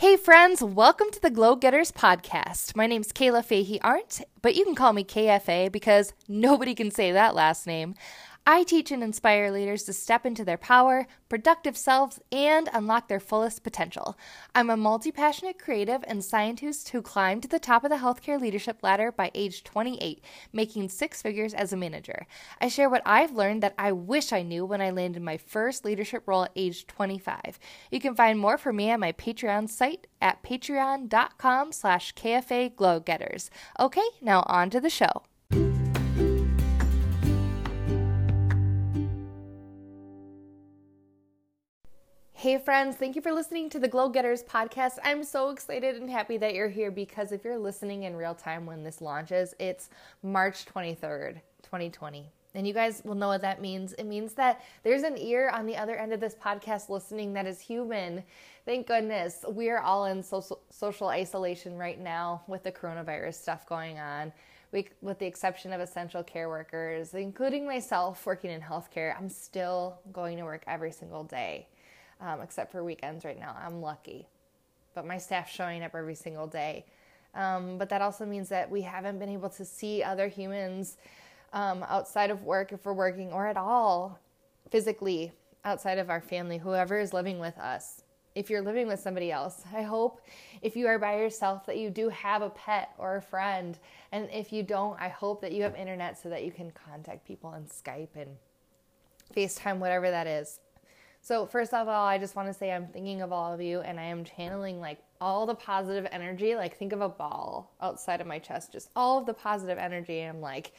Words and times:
Hey, 0.00 0.16
friends, 0.16 0.62
welcome 0.62 1.10
to 1.10 1.20
the 1.20 1.28
Glow 1.28 1.56
Getters 1.56 1.92
podcast. 1.92 2.74
My 2.74 2.86
name's 2.86 3.12
Kayla 3.12 3.44
Fahey 3.44 3.78
Arndt, 3.82 4.22
but 4.40 4.54
you 4.54 4.64
can 4.64 4.74
call 4.74 4.94
me 4.94 5.04
KFA 5.04 5.70
because 5.70 6.14
nobody 6.26 6.74
can 6.74 6.90
say 6.90 7.12
that 7.12 7.34
last 7.34 7.66
name. 7.66 7.94
I 8.46 8.62
teach 8.62 8.90
and 8.90 9.02
inspire 9.02 9.50
leaders 9.50 9.84
to 9.84 9.92
step 9.92 10.24
into 10.24 10.44
their 10.44 10.56
power, 10.56 11.06
productive 11.28 11.76
selves, 11.76 12.18
and 12.32 12.68
unlock 12.72 13.06
their 13.06 13.20
fullest 13.20 13.62
potential. 13.62 14.16
I'm 14.54 14.70
a 14.70 14.76
multi 14.76 15.12
passionate 15.12 15.58
creative 15.58 16.02
and 16.06 16.24
scientist 16.24 16.88
who 16.88 17.02
climbed 17.02 17.42
to 17.42 17.48
the 17.48 17.58
top 17.58 17.84
of 17.84 17.90
the 17.90 17.96
healthcare 17.96 18.40
leadership 18.40 18.78
ladder 18.82 19.12
by 19.12 19.30
age 19.34 19.62
28, 19.62 20.24
making 20.52 20.88
six 20.88 21.20
figures 21.20 21.52
as 21.52 21.72
a 21.72 21.76
manager. 21.76 22.26
I 22.60 22.68
share 22.68 22.88
what 22.88 23.02
I've 23.04 23.32
learned 23.32 23.62
that 23.62 23.74
I 23.78 23.92
wish 23.92 24.32
I 24.32 24.42
knew 24.42 24.64
when 24.64 24.80
I 24.80 24.90
landed 24.90 25.22
my 25.22 25.36
first 25.36 25.84
leadership 25.84 26.22
role 26.26 26.44
at 26.44 26.52
age 26.56 26.86
25. 26.86 27.58
You 27.90 28.00
can 28.00 28.14
find 28.14 28.38
more 28.38 28.56
from 28.56 28.76
me 28.76 28.90
on 28.90 29.00
my 29.00 29.12
Patreon 29.12 29.68
site 29.68 30.06
at 30.20 30.42
patreon.com 30.42 31.72
slash 31.72 32.14
KFA 32.14 32.74
Glowgetters. 32.74 33.50
Okay, 33.78 34.08
now 34.22 34.44
on 34.46 34.70
to 34.70 34.80
the 34.80 34.90
show. 34.90 35.22
Hey, 42.40 42.56
friends, 42.56 42.96
thank 42.96 43.16
you 43.16 43.20
for 43.20 43.34
listening 43.34 43.68
to 43.68 43.78
the 43.78 43.86
Glow 43.86 44.08
Getters 44.08 44.42
podcast. 44.42 44.98
I'm 45.04 45.24
so 45.24 45.50
excited 45.50 45.96
and 45.96 46.08
happy 46.08 46.38
that 46.38 46.54
you're 46.54 46.70
here 46.70 46.90
because 46.90 47.32
if 47.32 47.44
you're 47.44 47.58
listening 47.58 48.04
in 48.04 48.16
real 48.16 48.34
time 48.34 48.64
when 48.64 48.82
this 48.82 49.02
launches, 49.02 49.54
it's 49.58 49.90
March 50.22 50.64
23rd, 50.64 51.34
2020. 51.62 52.30
And 52.54 52.66
you 52.66 52.72
guys 52.72 53.02
will 53.04 53.14
know 53.14 53.28
what 53.28 53.42
that 53.42 53.60
means. 53.60 53.92
It 53.92 54.04
means 54.04 54.32
that 54.32 54.64
there's 54.84 55.02
an 55.02 55.18
ear 55.18 55.50
on 55.50 55.66
the 55.66 55.76
other 55.76 55.96
end 55.96 56.14
of 56.14 56.20
this 56.20 56.34
podcast 56.34 56.88
listening 56.88 57.34
that 57.34 57.44
is 57.44 57.60
human. 57.60 58.24
Thank 58.64 58.86
goodness. 58.86 59.44
We 59.46 59.68
are 59.68 59.80
all 59.80 60.06
in 60.06 60.22
social, 60.22 60.62
social 60.70 61.08
isolation 61.08 61.76
right 61.76 62.00
now 62.00 62.40
with 62.46 62.62
the 62.62 62.72
coronavirus 62.72 63.34
stuff 63.34 63.66
going 63.66 63.98
on. 63.98 64.32
We, 64.72 64.88
with 65.02 65.18
the 65.18 65.26
exception 65.26 65.74
of 65.74 65.82
essential 65.82 66.22
care 66.22 66.48
workers, 66.48 67.12
including 67.12 67.66
myself 67.66 68.24
working 68.24 68.50
in 68.50 68.62
healthcare, 68.62 69.14
I'm 69.18 69.28
still 69.28 69.98
going 70.10 70.38
to 70.38 70.44
work 70.44 70.64
every 70.66 70.92
single 70.92 71.24
day 71.24 71.66
um, 72.20 72.40
except 72.40 72.72
for 72.72 72.84
weekends 72.84 73.24
right 73.24 73.38
now. 73.38 73.56
I'm 73.64 73.80
lucky. 73.80 74.28
But 74.94 75.06
my 75.06 75.18
staff's 75.18 75.52
showing 75.52 75.82
up 75.82 75.94
every 75.94 76.14
single 76.14 76.46
day. 76.46 76.84
Um, 77.34 77.78
but 77.78 77.88
that 77.90 78.02
also 78.02 78.26
means 78.26 78.48
that 78.48 78.70
we 78.70 78.82
haven't 78.82 79.18
been 79.18 79.28
able 79.28 79.50
to 79.50 79.64
see 79.64 80.02
other 80.02 80.28
humans 80.28 80.96
um, 81.52 81.84
outside 81.88 82.30
of 82.30 82.42
work 82.42 82.72
if 82.72 82.84
we're 82.84 82.92
working 82.92 83.32
or 83.32 83.46
at 83.46 83.56
all 83.56 84.18
physically 84.70 85.32
outside 85.64 85.98
of 85.98 86.10
our 86.10 86.20
family, 86.20 86.58
whoever 86.58 86.98
is 86.98 87.12
living 87.12 87.38
with 87.38 87.58
us. 87.58 88.02
If 88.34 88.48
you're 88.48 88.62
living 88.62 88.86
with 88.86 89.00
somebody 89.00 89.32
else, 89.32 89.62
I 89.74 89.82
hope 89.82 90.20
if 90.62 90.76
you 90.76 90.86
are 90.86 90.98
by 90.98 91.18
yourself 91.18 91.66
that 91.66 91.78
you 91.78 91.90
do 91.90 92.08
have 92.08 92.42
a 92.42 92.50
pet 92.50 92.90
or 92.96 93.16
a 93.16 93.22
friend. 93.22 93.78
And 94.12 94.28
if 94.32 94.52
you 94.52 94.62
don't, 94.62 95.00
I 95.00 95.08
hope 95.08 95.40
that 95.42 95.52
you 95.52 95.64
have 95.64 95.74
internet 95.74 96.16
so 96.18 96.28
that 96.28 96.44
you 96.44 96.52
can 96.52 96.70
contact 96.70 97.26
people 97.26 97.50
on 97.50 97.64
Skype 97.64 98.14
and 98.14 98.36
FaceTime, 99.36 99.78
whatever 99.78 100.10
that 100.10 100.26
is. 100.26 100.60
So, 101.22 101.46
first 101.46 101.74
of 101.74 101.86
all, 101.86 102.06
I 102.06 102.18
just 102.18 102.34
want 102.34 102.48
to 102.48 102.54
say 102.54 102.72
I'm 102.72 102.86
thinking 102.86 103.20
of 103.20 103.32
all 103.32 103.52
of 103.52 103.60
you 103.60 103.80
and 103.80 104.00
I 104.00 104.04
am 104.04 104.24
channeling 104.24 104.80
like 104.80 104.98
all 105.20 105.44
the 105.44 105.54
positive 105.54 106.06
energy. 106.10 106.56
Like, 106.56 106.76
think 106.76 106.92
of 106.92 107.02
a 107.02 107.08
ball 107.08 107.74
outside 107.80 108.20
of 108.20 108.26
my 108.26 108.38
chest, 108.38 108.72
just 108.72 108.88
all 108.96 109.18
of 109.18 109.26
the 109.26 109.34
positive 109.34 109.76
energy. 109.76 110.20
I'm 110.20 110.40
like 110.40 110.72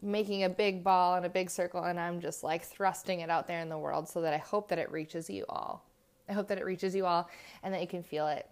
making 0.00 0.44
a 0.44 0.48
big 0.48 0.84
ball 0.84 1.16
and 1.16 1.26
a 1.26 1.28
big 1.28 1.50
circle 1.50 1.82
and 1.82 1.98
I'm 1.98 2.20
just 2.20 2.44
like 2.44 2.62
thrusting 2.62 3.20
it 3.20 3.30
out 3.30 3.46
there 3.48 3.60
in 3.60 3.68
the 3.68 3.78
world 3.78 4.08
so 4.08 4.20
that 4.20 4.34
I 4.34 4.38
hope 4.38 4.68
that 4.68 4.78
it 4.78 4.90
reaches 4.92 5.28
you 5.28 5.44
all. 5.48 5.84
I 6.28 6.32
hope 6.32 6.48
that 6.48 6.58
it 6.58 6.64
reaches 6.64 6.94
you 6.94 7.06
all 7.06 7.28
and 7.62 7.72
that 7.72 7.80
you 7.80 7.86
can 7.86 8.02
feel 8.02 8.26
it. 8.28 8.48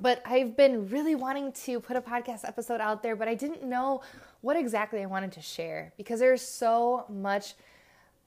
But 0.00 0.20
I've 0.26 0.56
been 0.56 0.88
really 0.88 1.14
wanting 1.14 1.52
to 1.52 1.78
put 1.78 1.96
a 1.96 2.00
podcast 2.00 2.46
episode 2.46 2.80
out 2.80 3.02
there, 3.02 3.14
but 3.14 3.28
I 3.28 3.34
didn't 3.34 3.62
know 3.62 4.02
what 4.40 4.56
exactly 4.56 5.00
I 5.00 5.06
wanted 5.06 5.32
to 5.32 5.40
share 5.40 5.92
because 5.96 6.18
there's 6.18 6.42
so 6.42 7.04
much 7.08 7.54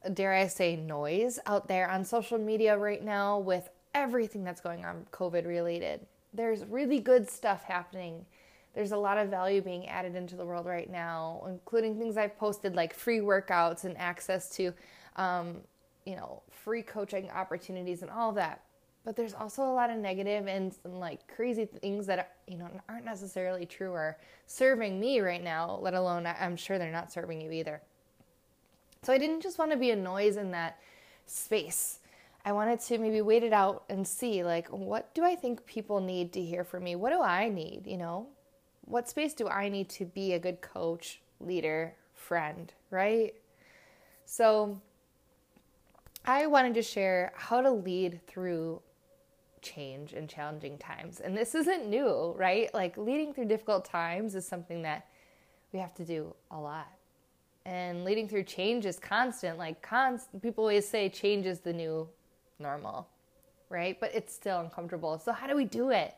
dare 0.09 0.33
I 0.33 0.47
say, 0.47 0.75
noise 0.75 1.39
out 1.45 1.67
there 1.67 1.89
on 1.89 2.03
social 2.03 2.37
media 2.37 2.77
right 2.77 3.03
now 3.03 3.39
with 3.39 3.69
everything 3.93 4.43
that's 4.43 4.61
going 4.61 4.85
on 4.85 5.05
COVID 5.11 5.45
related. 5.45 6.05
There's 6.33 6.63
really 6.65 6.99
good 6.99 7.29
stuff 7.29 7.63
happening. 7.63 8.25
There's 8.73 8.91
a 8.91 8.97
lot 8.97 9.17
of 9.17 9.29
value 9.29 9.61
being 9.61 9.87
added 9.87 10.15
into 10.15 10.35
the 10.35 10.45
world 10.45 10.67
right 10.67 10.89
now, 10.89 11.43
including 11.47 11.97
things 11.97 12.15
I've 12.15 12.37
posted 12.37 12.75
like 12.75 12.93
free 12.93 13.19
workouts 13.19 13.85
and 13.85 13.97
access 13.97 14.49
to, 14.57 14.71
um, 15.15 15.57
you 16.05 16.15
know, 16.15 16.43
free 16.51 16.83
coaching 16.83 17.31
opportunities 17.31 18.01
and 18.03 18.11
all 18.11 18.31
that. 18.33 18.61
But 19.03 19.15
there's 19.15 19.33
also 19.33 19.63
a 19.63 19.73
lot 19.73 19.89
of 19.89 19.97
negative 19.97 20.47
and 20.47 20.73
some 20.83 20.99
like 20.99 21.27
crazy 21.33 21.65
things 21.65 22.05
that 22.07 22.35
you 22.45 22.57
know 22.57 22.69
aren't 22.89 23.05
necessarily 23.05 23.65
true 23.65 23.91
or 23.91 24.17
serving 24.47 24.99
me 24.99 25.21
right 25.21 25.43
now. 25.43 25.79
Let 25.81 25.93
alone 25.93 26.27
I'm 26.27 26.57
sure 26.57 26.77
they're 26.77 26.91
not 26.91 27.11
serving 27.11 27.41
you 27.41 27.51
either. 27.51 27.81
So 29.03 29.13
I 29.13 29.17
didn't 29.17 29.41
just 29.41 29.57
want 29.57 29.71
to 29.71 29.77
be 29.77 29.91
a 29.91 29.95
noise 29.95 30.37
in 30.37 30.51
that 30.51 30.79
space. 31.25 31.99
I 32.45 32.51
wanted 32.51 32.79
to 32.81 32.97
maybe 32.97 33.21
wait 33.21 33.43
it 33.43 33.53
out 33.53 33.83
and 33.89 34.07
see 34.07 34.43
like 34.43 34.67
what 34.69 35.13
do 35.13 35.23
I 35.23 35.35
think 35.35 35.65
people 35.65 35.99
need 35.99 36.33
to 36.33 36.41
hear 36.41 36.63
from 36.63 36.83
me? 36.83 36.95
What 36.95 37.11
do 37.11 37.21
I 37.21 37.49
need, 37.49 37.83
you 37.85 37.97
know? 37.97 38.27
What 38.85 39.09
space 39.09 39.33
do 39.33 39.47
I 39.47 39.67
need 39.67 39.89
to 39.89 40.05
be 40.05 40.33
a 40.33 40.39
good 40.39 40.61
coach, 40.61 41.19
leader, 41.41 41.93
friend, 42.13 42.71
right? 42.89 43.33
So 44.25 44.79
I 46.25 46.47
wanted 46.47 46.73
to 46.75 46.81
share 46.81 47.33
how 47.35 47.61
to 47.61 47.71
lead 47.71 48.25
through 48.27 48.81
change 49.61 50.13
and 50.13 50.29
challenging 50.29 50.77
times. 50.77 51.19
And 51.19 51.37
this 51.37 51.53
isn't 51.53 51.89
new, 51.89 52.33
right? 52.37 52.73
Like 52.73 52.97
leading 52.97 53.33
through 53.33 53.45
difficult 53.45 53.85
times 53.85 54.35
is 54.35 54.47
something 54.47 54.83
that 54.83 55.07
we 55.73 55.79
have 55.79 55.93
to 55.95 56.05
do 56.05 56.33
a 56.49 56.57
lot 56.57 56.96
and 57.67 58.03
leading 58.03 58.27
through 58.27 58.43
change 58.43 58.85
is 58.87 58.97
constant. 58.97 59.59
Like 59.59 59.83
const- 59.83 60.41
people 60.41 60.63
always 60.63 60.87
say 60.87 61.09
change 61.09 61.45
is 61.45 61.59
the 61.59 61.73
new 61.73 62.07
normal 62.57 63.07
right? 63.69 63.99
But 63.99 64.13
it's 64.13 64.33
still 64.33 64.59
uncomfortable. 64.59 65.19
So 65.19 65.31
how 65.31 65.47
do 65.47 65.55
we 65.55 65.65
do 65.65 65.89
it? 65.89 66.15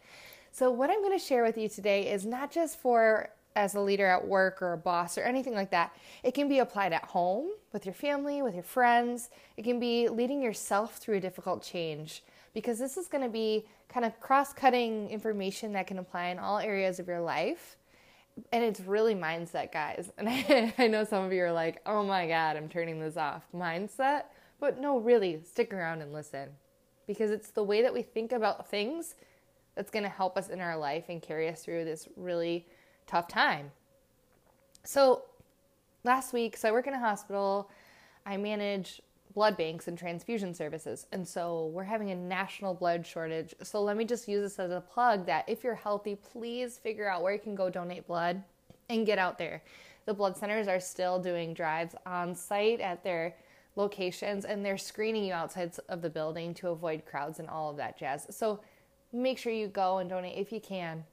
So 0.51 0.71
what 0.71 0.89
i'm 0.89 1.01
going 1.01 1.17
to 1.17 1.23
share 1.23 1.43
with 1.43 1.57
you 1.57 1.69
today 1.69 2.11
is 2.11 2.25
not 2.25 2.51
just 2.51 2.79
for 2.79 3.29
as 3.55 3.75
a 3.75 3.81
leader 3.81 4.05
at 4.05 4.25
work 4.25 4.61
or 4.61 4.73
a 4.73 4.77
boss 4.77 5.17
or 5.17 5.21
anything 5.21 5.53
like 5.53 5.71
that. 5.71 5.93
It 6.23 6.33
can 6.33 6.47
be 6.47 6.59
applied 6.59 6.93
at 6.93 7.03
home 7.03 7.49
with 7.73 7.85
your 7.85 7.93
family 7.93 8.41
with 8.41 8.53
your 8.53 8.63
friends. 8.63 9.29
It 9.57 9.63
can 9.63 9.79
be 9.79 10.07
leading 10.07 10.41
yourself 10.41 10.97
through 10.97 11.17
a 11.17 11.19
difficult 11.19 11.63
change 11.63 12.23
because 12.53 12.79
this 12.79 12.95
is 12.95 13.07
going 13.07 13.23
to 13.23 13.29
be 13.29 13.65
kind 13.89 14.05
of 14.05 14.19
cross-cutting 14.19 15.09
information 15.09 15.73
that 15.73 15.87
can 15.87 15.97
apply 15.97 16.27
in 16.27 16.39
all 16.39 16.59
areas 16.59 16.99
of 16.99 17.07
your 17.07 17.21
life 17.21 17.75
and 18.51 18.63
it's 18.63 18.79
really 18.81 19.15
mindset, 19.15 19.71
guys. 19.71 20.11
And 20.17 20.29
I, 20.29 20.73
I, 20.77 20.87
know 20.87 21.03
some 21.03 21.23
of 21.23 21.33
you 21.33 21.43
are 21.43 21.51
like, 21.51 21.81
oh 21.85 22.03
my 22.03 22.27
God, 22.27 22.57
I'm 22.57 22.69
turning 22.69 22.99
this 22.99 23.17
off. 23.17 23.43
Mindset? 23.55 24.23
But 24.59 24.79
no, 24.79 24.99
really, 24.99 25.41
stick 25.43 25.73
around 25.73 26.01
and 26.01 26.13
listen 26.13 26.49
because 27.07 27.31
it's 27.31 27.51
the 27.51 27.63
way 27.63 27.81
that 27.81 27.93
we 27.93 28.01
think 28.01 28.31
about 28.31 28.69
things 28.69 29.15
that's 29.75 29.89
going 29.89 30.03
to 30.03 30.09
help 30.09 30.37
us 30.37 30.49
in 30.49 30.59
our 30.59 30.77
life 30.77 31.05
and 31.09 31.21
carry 31.21 31.47
us 31.47 31.63
through 31.63 31.85
this 31.85 32.07
really 32.15 32.67
tough 33.07 33.27
time. 33.27 33.71
So, 34.83 35.23
last 36.03 36.33
week, 36.33 36.57
so 36.57 36.69
I 36.69 36.71
work 36.71 36.87
in 36.87 36.93
a 36.93 36.99
hospital, 36.99 37.69
I 38.25 38.37
manage 38.37 39.01
blood 39.39 39.55
banks 39.55 39.87
and 39.87 39.97
transfusion 39.97 40.53
services. 40.53 41.07
And 41.13 41.25
so 41.25 41.67
we're 41.67 41.85
having 41.85 42.11
a 42.11 42.15
national 42.15 42.73
blood 42.73 43.07
shortage. 43.07 43.55
So 43.63 43.81
let 43.81 43.95
me 43.95 44.03
just 44.03 44.27
use 44.27 44.41
this 44.41 44.59
as 44.59 44.69
a 44.69 44.81
plug 44.81 45.25
that 45.27 45.47
if 45.47 45.63
you're 45.63 45.75
healthy, 45.75 46.15
please 46.15 46.77
figure 46.77 47.09
out 47.09 47.23
where 47.23 47.31
you 47.31 47.39
can 47.39 47.55
go 47.55 47.69
donate 47.69 48.05
blood 48.05 48.43
and 48.89 49.05
get 49.05 49.17
out 49.17 49.37
there. 49.37 49.63
The 50.07 50.13
blood 50.13 50.35
centers 50.35 50.67
are 50.67 50.81
still 50.81 51.19
doing 51.19 51.53
drives 51.53 51.95
on 52.05 52.35
site 52.35 52.81
at 52.81 53.01
their 53.01 53.33
locations 53.77 54.43
and 54.43 54.65
they're 54.65 54.77
screening 54.77 55.23
you 55.23 55.31
outside 55.31 55.71
of 55.87 56.01
the 56.01 56.09
building 56.09 56.53
to 56.55 56.67
avoid 56.67 57.05
crowds 57.05 57.39
and 57.39 57.47
all 57.47 57.69
of 57.69 57.77
that 57.77 57.97
jazz. 57.97 58.27
So 58.31 58.59
make 59.13 59.37
sure 59.37 59.53
you 59.53 59.67
go 59.67 59.99
and 59.99 60.09
donate 60.09 60.37
if 60.37 60.51
you 60.51 60.59
can. 60.59 61.05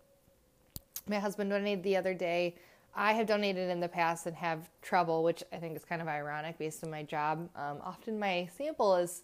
My 1.06 1.20
husband 1.20 1.50
donated 1.50 1.84
the 1.84 1.96
other 1.96 2.12
day 2.12 2.56
I 2.96 3.12
have 3.12 3.26
donated 3.26 3.70
in 3.70 3.78
the 3.78 3.88
past 3.88 4.26
and 4.26 4.34
have 4.36 4.70
trouble, 4.80 5.22
which 5.22 5.44
I 5.52 5.56
think 5.56 5.76
is 5.76 5.84
kind 5.84 6.00
of 6.00 6.08
ironic 6.08 6.58
based 6.58 6.82
on 6.82 6.90
my 6.90 7.02
job. 7.02 7.48
Um, 7.54 7.78
often 7.84 8.18
my 8.18 8.48
sample 8.56 8.96
is 8.96 9.22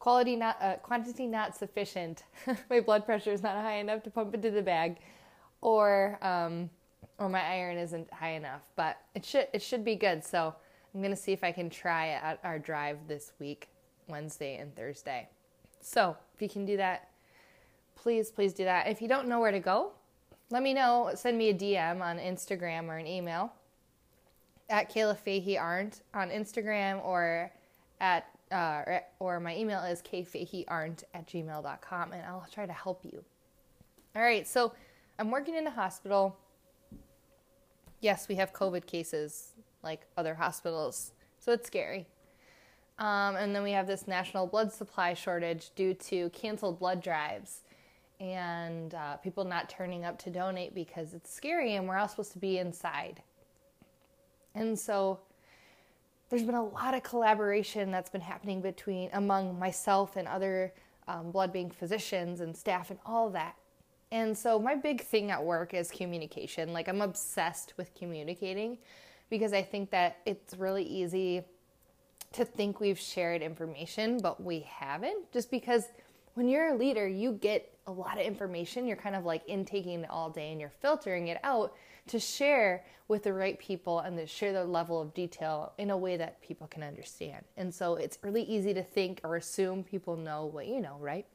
quality 0.00 0.34
not 0.34 0.60
uh, 0.60 0.74
quantity 0.76 1.26
not 1.26 1.56
sufficient. 1.56 2.24
my 2.70 2.80
blood 2.80 3.06
pressure 3.06 3.32
is 3.32 3.44
not 3.44 3.54
high 3.54 3.76
enough 3.76 4.02
to 4.02 4.10
pump 4.10 4.34
into 4.34 4.50
the 4.50 4.60
bag, 4.60 4.96
or 5.60 6.18
um, 6.20 6.68
or 7.18 7.28
my 7.28 7.42
iron 7.42 7.78
isn't 7.78 8.12
high 8.12 8.32
enough. 8.32 8.62
But 8.74 8.98
it 9.14 9.24
should 9.24 9.46
it 9.52 9.62
should 9.62 9.84
be 9.84 9.94
good. 9.94 10.24
So 10.24 10.52
I'm 10.92 11.00
gonna 11.00 11.14
see 11.14 11.32
if 11.32 11.44
I 11.44 11.52
can 11.52 11.70
try 11.70 12.08
at 12.08 12.40
our 12.42 12.58
drive 12.58 12.98
this 13.06 13.32
week, 13.38 13.68
Wednesday 14.08 14.56
and 14.56 14.74
Thursday. 14.74 15.28
So 15.80 16.16
if 16.34 16.42
you 16.42 16.48
can 16.48 16.66
do 16.66 16.76
that, 16.78 17.10
please 17.94 18.32
please 18.32 18.52
do 18.52 18.64
that. 18.64 18.88
If 18.88 19.00
you 19.00 19.06
don't 19.06 19.28
know 19.28 19.38
where 19.38 19.52
to 19.52 19.60
go, 19.60 19.92
let 20.50 20.62
me 20.62 20.74
know. 20.74 21.10
Send 21.14 21.38
me 21.38 21.50
a 21.50 21.54
DM 21.54 22.00
on 22.00 22.18
Instagram 22.18 22.88
or 22.88 22.96
an 22.96 23.06
email 23.06 23.52
at 24.68 24.92
Kayla 24.92 25.16
Fahey 25.16 25.56
Arndt 25.56 26.02
on 26.14 26.30
Instagram 26.30 27.04
or 27.04 27.50
at 28.00 28.26
uh, 28.52 29.00
or 29.18 29.40
my 29.40 29.56
email 29.56 29.80
is 29.80 30.00
kfaheyarndt 30.02 31.02
at 31.14 31.26
gmail.com 31.26 32.12
and 32.12 32.22
I'll 32.26 32.46
try 32.52 32.64
to 32.64 32.72
help 32.72 33.04
you. 33.04 33.24
All 34.14 34.22
right, 34.22 34.46
so 34.46 34.72
I'm 35.18 35.30
working 35.30 35.56
in 35.56 35.66
a 35.66 35.70
hospital. 35.70 36.36
Yes, 38.00 38.28
we 38.28 38.36
have 38.36 38.52
COVID 38.52 38.86
cases 38.86 39.52
like 39.82 40.06
other 40.16 40.34
hospitals, 40.34 41.12
so 41.40 41.52
it's 41.52 41.66
scary. 41.66 42.06
Um, 42.98 43.36
and 43.36 43.54
then 43.54 43.62
we 43.62 43.72
have 43.72 43.86
this 43.86 44.06
national 44.06 44.46
blood 44.46 44.72
supply 44.72 45.14
shortage 45.14 45.70
due 45.74 45.92
to 45.94 46.30
canceled 46.30 46.78
blood 46.78 47.02
drives 47.02 47.62
and 48.20 48.94
uh, 48.94 49.16
people 49.16 49.44
not 49.44 49.68
turning 49.68 50.04
up 50.04 50.18
to 50.20 50.30
donate 50.30 50.74
because 50.74 51.14
it's 51.14 51.32
scary 51.32 51.74
and 51.74 51.86
we're 51.86 51.96
all 51.96 52.08
supposed 52.08 52.32
to 52.32 52.38
be 52.38 52.58
inside. 52.58 53.22
And 54.54 54.78
so 54.78 55.20
there's 56.28 56.42
been 56.42 56.54
a 56.54 56.64
lot 56.64 56.94
of 56.94 57.02
collaboration 57.02 57.90
that's 57.90 58.10
been 58.10 58.20
happening 58.20 58.60
between 58.60 59.10
among 59.12 59.58
myself 59.58 60.16
and 60.16 60.26
other 60.26 60.72
um, 61.08 61.30
blood 61.30 61.52
bank 61.52 61.74
physicians 61.74 62.40
and 62.40 62.56
staff 62.56 62.90
and 62.90 62.98
all 63.06 63.30
that. 63.30 63.56
And 64.10 64.36
so 64.36 64.58
my 64.58 64.74
big 64.74 65.02
thing 65.02 65.30
at 65.30 65.42
work 65.42 65.74
is 65.74 65.90
communication. 65.90 66.72
Like 66.72 66.88
I'm 66.88 67.02
obsessed 67.02 67.74
with 67.76 67.94
communicating 67.94 68.78
because 69.30 69.52
I 69.52 69.62
think 69.62 69.90
that 69.90 70.18
it's 70.24 70.54
really 70.54 70.84
easy 70.84 71.42
to 72.32 72.44
think 72.44 72.80
we've 72.80 72.98
shared 72.98 73.42
information, 73.42 74.20
but 74.20 74.42
we 74.42 74.60
haven't. 74.60 75.32
Just 75.32 75.50
because 75.50 75.84
when 76.34 76.48
you're 76.48 76.74
a 76.74 76.76
leader, 76.76 77.06
you 77.06 77.32
get 77.32 77.75
a 77.86 77.92
lot 77.92 78.18
of 78.18 78.26
information. 78.26 78.86
You're 78.86 78.96
kind 78.96 79.14
of 79.14 79.24
like 79.24 79.42
intaking 79.46 80.00
it 80.00 80.10
all 80.10 80.30
day 80.30 80.50
and 80.50 80.60
you're 80.60 80.70
filtering 80.80 81.28
it 81.28 81.38
out 81.44 81.74
to 82.08 82.18
share 82.18 82.84
with 83.08 83.24
the 83.24 83.32
right 83.32 83.58
people 83.58 84.00
and 84.00 84.16
to 84.16 84.26
share 84.26 84.52
the 84.52 84.64
level 84.64 85.00
of 85.00 85.14
detail 85.14 85.72
in 85.78 85.90
a 85.90 85.96
way 85.96 86.16
that 86.16 86.40
people 86.42 86.66
can 86.66 86.82
understand. 86.82 87.44
And 87.56 87.72
so 87.72 87.94
it's 87.94 88.18
really 88.22 88.42
easy 88.42 88.74
to 88.74 88.82
think 88.82 89.20
or 89.24 89.36
assume 89.36 89.84
people 89.84 90.16
know 90.16 90.46
what 90.46 90.66
you 90.66 90.80
know, 90.80 90.96
right? 91.00 91.26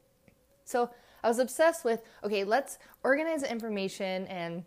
So 0.64 0.90
I 1.22 1.28
was 1.28 1.38
obsessed 1.38 1.84
with 1.84 2.02
okay, 2.24 2.44
let's 2.44 2.78
organize 3.02 3.42
the 3.42 3.50
information 3.50 4.26
and 4.26 4.64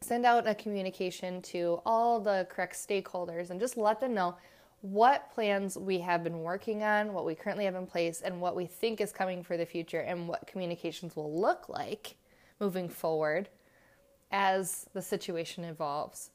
send 0.00 0.26
out 0.26 0.46
a 0.46 0.54
communication 0.54 1.40
to 1.42 1.80
all 1.86 2.20
the 2.20 2.46
correct 2.50 2.74
stakeholders 2.74 3.50
and 3.50 3.60
just 3.60 3.76
let 3.76 4.00
them 4.00 4.14
know 4.14 4.36
what 4.82 5.32
plans 5.32 5.78
we 5.78 5.98
have 6.00 6.22
been 6.22 6.40
working 6.40 6.82
on, 6.82 7.12
what 7.12 7.24
we 7.24 7.34
currently 7.34 7.64
have 7.64 7.76
in 7.76 7.86
place, 7.86 8.20
and 8.20 8.40
what 8.40 8.54
we 8.54 8.66
think 8.66 9.00
is 9.00 9.12
coming 9.12 9.42
for 9.42 9.56
the 9.56 9.64
future, 9.64 10.00
and 10.00 10.28
what 10.28 10.46
communications 10.46 11.16
will 11.16 11.40
look 11.40 11.68
like 11.68 12.16
moving 12.60 12.88
forward 12.88 13.48
as 14.32 14.86
the 14.92 15.00
situation 15.00 15.64
evolves. 15.64 16.30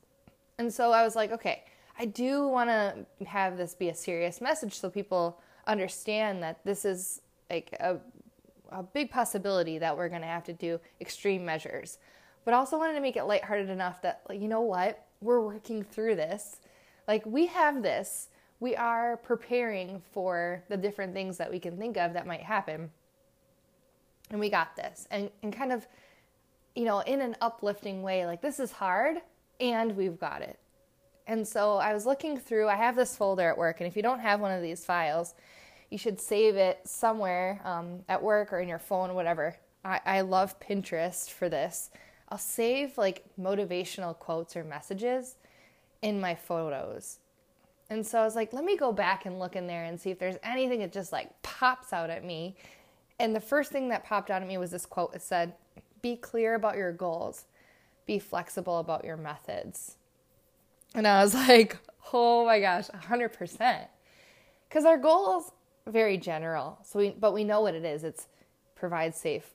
And 0.57 0.73
so 0.73 0.91
I 0.91 1.03
was 1.03 1.15
like, 1.15 1.31
okay, 1.31 1.65
I 1.99 2.05
do 2.05 2.47
want 2.47 2.69
to 2.69 3.05
have 3.25 3.57
this 3.57 3.75
be 3.75 3.89
a 3.89 3.95
serious 3.95 4.39
message 4.39 4.79
so 4.79 4.89
people 4.89 5.41
understand 5.65 6.41
that 6.43 6.63
this 6.63 6.85
is 6.85 7.21
like 7.49 7.75
a, 7.79 7.97
a 8.71 8.83
big 8.83 9.11
possibility 9.11 9.77
that 9.79 9.95
we're 9.95 10.09
going 10.09 10.21
to 10.21 10.27
have 10.27 10.43
to 10.45 10.53
do 10.53 10.79
extreme 11.01 11.43
measures. 11.43 11.97
But 12.45 12.53
also 12.53 12.77
wanted 12.77 12.93
to 12.93 13.01
make 13.01 13.17
it 13.17 13.25
lighthearted 13.25 13.69
enough 13.69 14.01
that, 14.03 14.21
you 14.31 14.47
know 14.47 14.61
what? 14.61 15.05
We're 15.19 15.41
working 15.41 15.83
through 15.83 16.15
this. 16.15 16.61
Like, 17.07 17.25
we 17.25 17.47
have 17.47 17.83
this. 17.83 18.29
We 18.59 18.75
are 18.75 19.17
preparing 19.17 20.01
for 20.13 20.63
the 20.69 20.77
different 20.77 21.13
things 21.13 21.37
that 21.37 21.51
we 21.51 21.59
can 21.59 21.77
think 21.77 21.97
of 21.97 22.13
that 22.13 22.25
might 22.25 22.41
happen. 22.41 22.89
And 24.29 24.39
we 24.39 24.49
got 24.49 24.75
this. 24.75 25.07
And, 25.11 25.29
and 25.43 25.53
kind 25.53 25.71
of 25.71 25.87
you 26.77 26.85
know, 26.85 26.99
in 26.99 27.21
an 27.21 27.35
uplifting 27.41 28.03
way, 28.03 28.27
like 28.27 28.39
this 28.39 28.59
is 28.59 28.71
hard 28.71 29.17
and 29.59 29.97
we've 29.97 30.19
got 30.19 30.43
it. 30.43 30.59
And 31.25 31.45
so 31.45 31.77
I 31.77 31.91
was 31.91 32.05
looking 32.05 32.37
through, 32.37 32.69
I 32.69 32.75
have 32.75 32.95
this 32.95 33.17
folder 33.17 33.49
at 33.49 33.57
work, 33.57 33.81
and 33.81 33.87
if 33.87 33.95
you 33.95 34.03
don't 34.03 34.19
have 34.19 34.39
one 34.39 34.51
of 34.51 34.61
these 34.61 34.85
files, 34.85 35.33
you 35.89 35.97
should 35.97 36.21
save 36.21 36.55
it 36.55 36.79
somewhere 36.85 37.59
um, 37.65 38.03
at 38.07 38.21
work 38.21 38.53
or 38.53 38.59
in 38.59 38.69
your 38.69 38.77
phone, 38.77 39.15
whatever. 39.15 39.57
I, 39.83 39.99
I 40.05 40.21
love 40.21 40.59
Pinterest 40.59 41.31
for 41.31 41.49
this. 41.49 41.89
I'll 42.29 42.37
save 42.37 42.95
like 42.95 43.25
motivational 43.41 44.15
quotes 44.15 44.55
or 44.55 44.63
messages 44.63 45.35
in 46.03 46.21
my 46.21 46.35
photos. 46.35 47.17
And 47.89 48.05
so 48.05 48.19
I 48.19 48.25
was 48.25 48.35
like, 48.35 48.51
let 48.53 48.65
me 48.65 48.75
go 48.75 48.91
back 48.91 49.25
and 49.25 49.39
look 49.39 49.55
in 49.55 49.67
there 49.67 49.85
and 49.85 49.99
see 49.99 50.11
if 50.11 50.19
there's 50.19 50.35
anything 50.43 50.79
that 50.79 50.91
just 50.91 51.11
like 51.11 51.41
pops 51.41 51.93
out 51.93 52.09
at 52.09 52.23
me. 52.23 52.55
And 53.19 53.35
the 53.35 53.39
first 53.39 53.71
thing 53.71 53.89
that 53.89 54.03
popped 54.03 54.29
out 54.29 54.41
at 54.41 54.47
me 54.47 54.57
was 54.57 54.71
this 54.71 54.85
quote. 54.85 55.15
It 55.15 55.21
said, 55.21 55.53
be 56.01 56.15
clear 56.15 56.55
about 56.55 56.75
your 56.75 56.91
goals. 56.91 57.45
Be 58.05 58.19
flexible 58.19 58.79
about 58.79 59.05
your 59.05 59.17
methods. 59.17 59.95
And 60.93 61.07
I 61.07 61.21
was 61.23 61.33
like, 61.47 61.77
oh 62.13 62.45
my 62.45 62.59
gosh, 62.59 62.87
100%. 62.89 63.87
Because 64.67 64.85
our 64.85 64.97
goal 64.97 65.39
is 65.39 65.51
very 65.91 66.17
general. 66.17 66.79
So 66.83 66.99
we, 66.99 67.09
but 67.11 67.33
we 67.33 67.43
know 67.43 67.61
what 67.61 67.73
it 67.73 67.85
is. 67.85 68.03
It's 68.03 68.27
provide 68.75 69.15
safe 69.15 69.49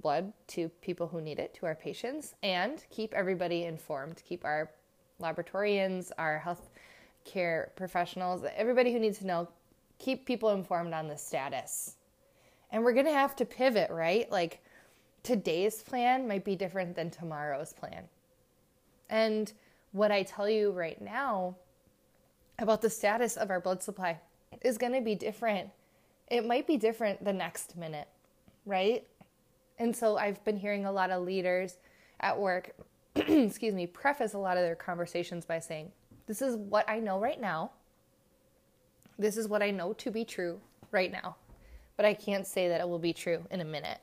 blood 0.00 0.32
to 0.48 0.68
people 0.80 1.06
who 1.06 1.20
need 1.20 1.38
it, 1.38 1.54
to 1.54 1.66
our 1.66 1.74
patients, 1.74 2.34
and 2.42 2.84
keep 2.90 3.14
everybody 3.14 3.64
informed. 3.64 4.22
Keep 4.26 4.44
our 4.44 4.70
laboratorians, 5.20 6.10
our 6.18 6.38
health 6.38 6.70
care 7.24 7.72
professionals, 7.76 8.44
everybody 8.56 8.92
who 8.92 8.98
needs 8.98 9.18
to 9.18 9.26
know, 9.26 9.48
keep 9.98 10.26
people 10.26 10.50
informed 10.50 10.92
on 10.92 11.08
the 11.08 11.16
status. 11.16 11.96
And 12.70 12.82
we're 12.82 12.94
going 12.94 13.06
to 13.06 13.12
have 13.12 13.36
to 13.36 13.44
pivot, 13.44 13.90
right? 13.90 14.30
Like 14.30 14.62
today's 15.22 15.82
plan 15.82 16.26
might 16.26 16.44
be 16.44 16.56
different 16.56 16.96
than 16.96 17.10
tomorrow's 17.10 17.72
plan. 17.72 18.04
And 19.10 19.52
what 19.92 20.10
I 20.10 20.22
tell 20.22 20.48
you 20.48 20.72
right 20.72 21.00
now 21.00 21.56
about 22.58 22.82
the 22.82 22.90
status 22.90 23.36
of 23.36 23.50
our 23.50 23.60
blood 23.60 23.82
supply 23.82 24.20
is 24.62 24.78
going 24.78 24.92
to 24.92 25.00
be 25.00 25.14
different. 25.14 25.70
It 26.28 26.46
might 26.46 26.66
be 26.66 26.76
different 26.76 27.24
the 27.24 27.32
next 27.32 27.76
minute, 27.76 28.08
right? 28.64 29.06
And 29.78 29.94
so 29.94 30.16
I've 30.16 30.42
been 30.44 30.56
hearing 30.56 30.86
a 30.86 30.92
lot 30.92 31.10
of 31.10 31.24
leaders 31.24 31.76
at 32.20 32.38
work, 32.38 32.74
excuse 33.16 33.74
me, 33.74 33.86
preface 33.86 34.34
a 34.34 34.38
lot 34.38 34.56
of 34.56 34.62
their 34.62 34.76
conversations 34.76 35.44
by 35.44 35.58
saying, 35.58 35.92
This 36.26 36.42
is 36.42 36.56
what 36.56 36.88
I 36.88 36.98
know 36.98 37.18
right 37.18 37.40
now. 37.40 37.72
This 39.18 39.36
is 39.36 39.48
what 39.48 39.62
I 39.62 39.70
know 39.70 39.92
to 39.94 40.10
be 40.10 40.24
true 40.24 40.60
right 40.90 41.12
now. 41.12 41.36
But 41.96 42.06
I 42.06 42.14
can't 42.14 42.46
say 42.46 42.68
that 42.68 42.80
it 42.80 42.88
will 42.88 42.98
be 42.98 43.12
true 43.12 43.44
in 43.50 43.60
a 43.60 43.64
minute. 43.64 43.98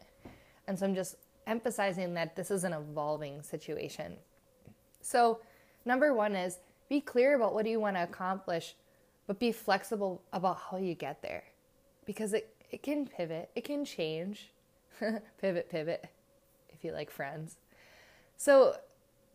And 0.68 0.78
so 0.78 0.86
I'm 0.86 0.96
just 0.96 1.16
emphasizing 1.48 2.14
that 2.14 2.36
this 2.36 2.52
is 2.52 2.64
an 2.64 2.74
evolving 2.74 3.42
situation. 3.42 4.16
So, 5.02 5.40
number 5.86 6.14
one 6.14 6.36
is 6.36 6.60
be 6.90 7.02
clear 7.02 7.36
about 7.36 7.54
what 7.54 7.66
do 7.66 7.72
you 7.72 7.80
want 7.80 7.96
to 7.96 8.04
accomplish, 8.04 8.76
but 9.28 9.40
be 9.40 9.52
flexible 9.52 10.22
about 10.34 10.60
how 10.70 10.78
you 10.78 10.94
get 10.94 11.22
there. 11.22 11.44
Because 12.06 12.34
it, 12.34 12.56
it 12.72 12.84
can 12.84 13.08
pivot, 13.08 13.50
it 13.56 13.64
can 13.64 13.84
change. 13.86 14.52
pivot, 15.42 15.70
pivot, 15.70 16.06
if 16.70 16.84
you 16.84 16.92
like 16.92 17.10
friends. 17.10 17.58
So, 18.38 18.76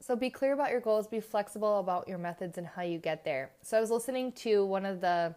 so 0.01 0.15
be 0.15 0.31
clear 0.31 0.53
about 0.53 0.71
your 0.71 0.81
goals, 0.81 1.07
be 1.07 1.21
flexible 1.21 1.79
about 1.79 2.07
your 2.09 2.19
methods 2.19 2.59
and 2.59 2.67
how 2.67 2.83
you 2.83 2.99
get 2.99 3.25
there. 3.25 3.51
So 3.63 3.77
I 3.77 3.81
was 3.81 3.91
listening 3.91 4.33
to 4.33 4.65
one 4.65 4.85
of 4.85 5.01
the 5.01 5.35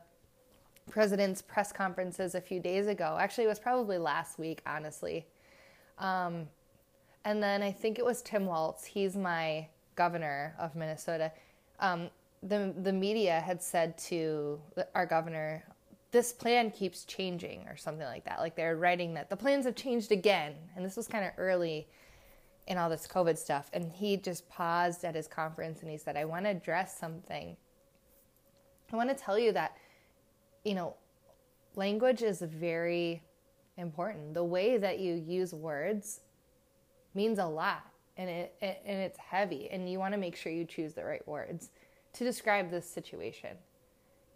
president's 0.89 1.41
press 1.41 1.71
conferences 1.71 2.35
a 2.35 2.41
few 2.41 2.59
days 2.59 2.87
ago. 2.87 3.17
Actually, 3.19 3.45
it 3.45 3.47
was 3.47 3.59
probably 3.59 3.97
last 3.97 4.39
week, 4.39 4.61
honestly. 4.65 5.25
Um, 5.99 6.47
and 7.25 7.41
then 7.41 7.61
I 7.61 7.71
think 7.71 7.99
it 7.99 8.05
was 8.05 8.21
Tim 8.21 8.45
Walz. 8.45 8.85
He's 8.85 9.15
my 9.15 9.67
governor 9.95 10.55
of 10.59 10.75
Minnesota. 10.75 11.31
Um, 11.79 12.09
the 12.43 12.73
the 12.83 12.93
media 12.93 13.41
had 13.41 13.61
said 13.61 13.97
to 13.97 14.59
our 14.93 15.05
governor, 15.05 15.63
"This 16.11 16.31
plan 16.31 16.71
keeps 16.71 17.03
changing," 17.03 17.67
or 17.67 17.75
something 17.75 18.05
like 18.05 18.23
that. 18.25 18.39
Like 18.39 18.55
they're 18.55 18.77
writing 18.77 19.13
that 19.15 19.29
the 19.29 19.35
plans 19.35 19.65
have 19.65 19.75
changed 19.75 20.11
again, 20.11 20.53
and 20.75 20.85
this 20.85 20.95
was 20.95 21.07
kind 21.07 21.25
of 21.25 21.31
early 21.37 21.87
in 22.67 22.77
all 22.77 22.89
this 22.89 23.07
COVID 23.07 23.37
stuff. 23.37 23.69
And 23.73 23.91
he 23.91 24.17
just 24.17 24.47
paused 24.49 25.03
at 25.03 25.15
his 25.15 25.27
conference 25.27 25.81
and 25.81 25.89
he 25.89 25.97
said, 25.97 26.17
"I 26.17 26.25
want 26.25 26.45
to 26.45 26.51
address 26.51 26.97
something. 26.97 27.57
I 28.91 28.95
want 28.95 29.09
to 29.09 29.15
tell 29.15 29.37
you 29.37 29.51
that, 29.53 29.75
you 30.63 30.75
know, 30.75 30.95
language 31.75 32.21
is 32.21 32.41
very 32.41 33.21
important. 33.77 34.33
The 34.33 34.43
way 34.43 34.77
that 34.77 34.99
you 34.99 35.15
use 35.15 35.53
words 35.53 36.21
means 37.13 37.39
a 37.39 37.45
lot 37.45 37.83
and 38.17 38.29
it, 38.29 38.55
it 38.61 38.81
and 38.85 38.99
it's 38.99 39.17
heavy 39.17 39.69
and 39.71 39.89
you 39.89 39.99
want 39.99 40.13
to 40.13 40.19
make 40.19 40.35
sure 40.35 40.51
you 40.51 40.65
choose 40.65 40.93
the 40.93 41.03
right 41.03 41.25
words 41.27 41.69
to 42.13 42.23
describe 42.23 42.71
this 42.71 42.89
situation 42.89 43.57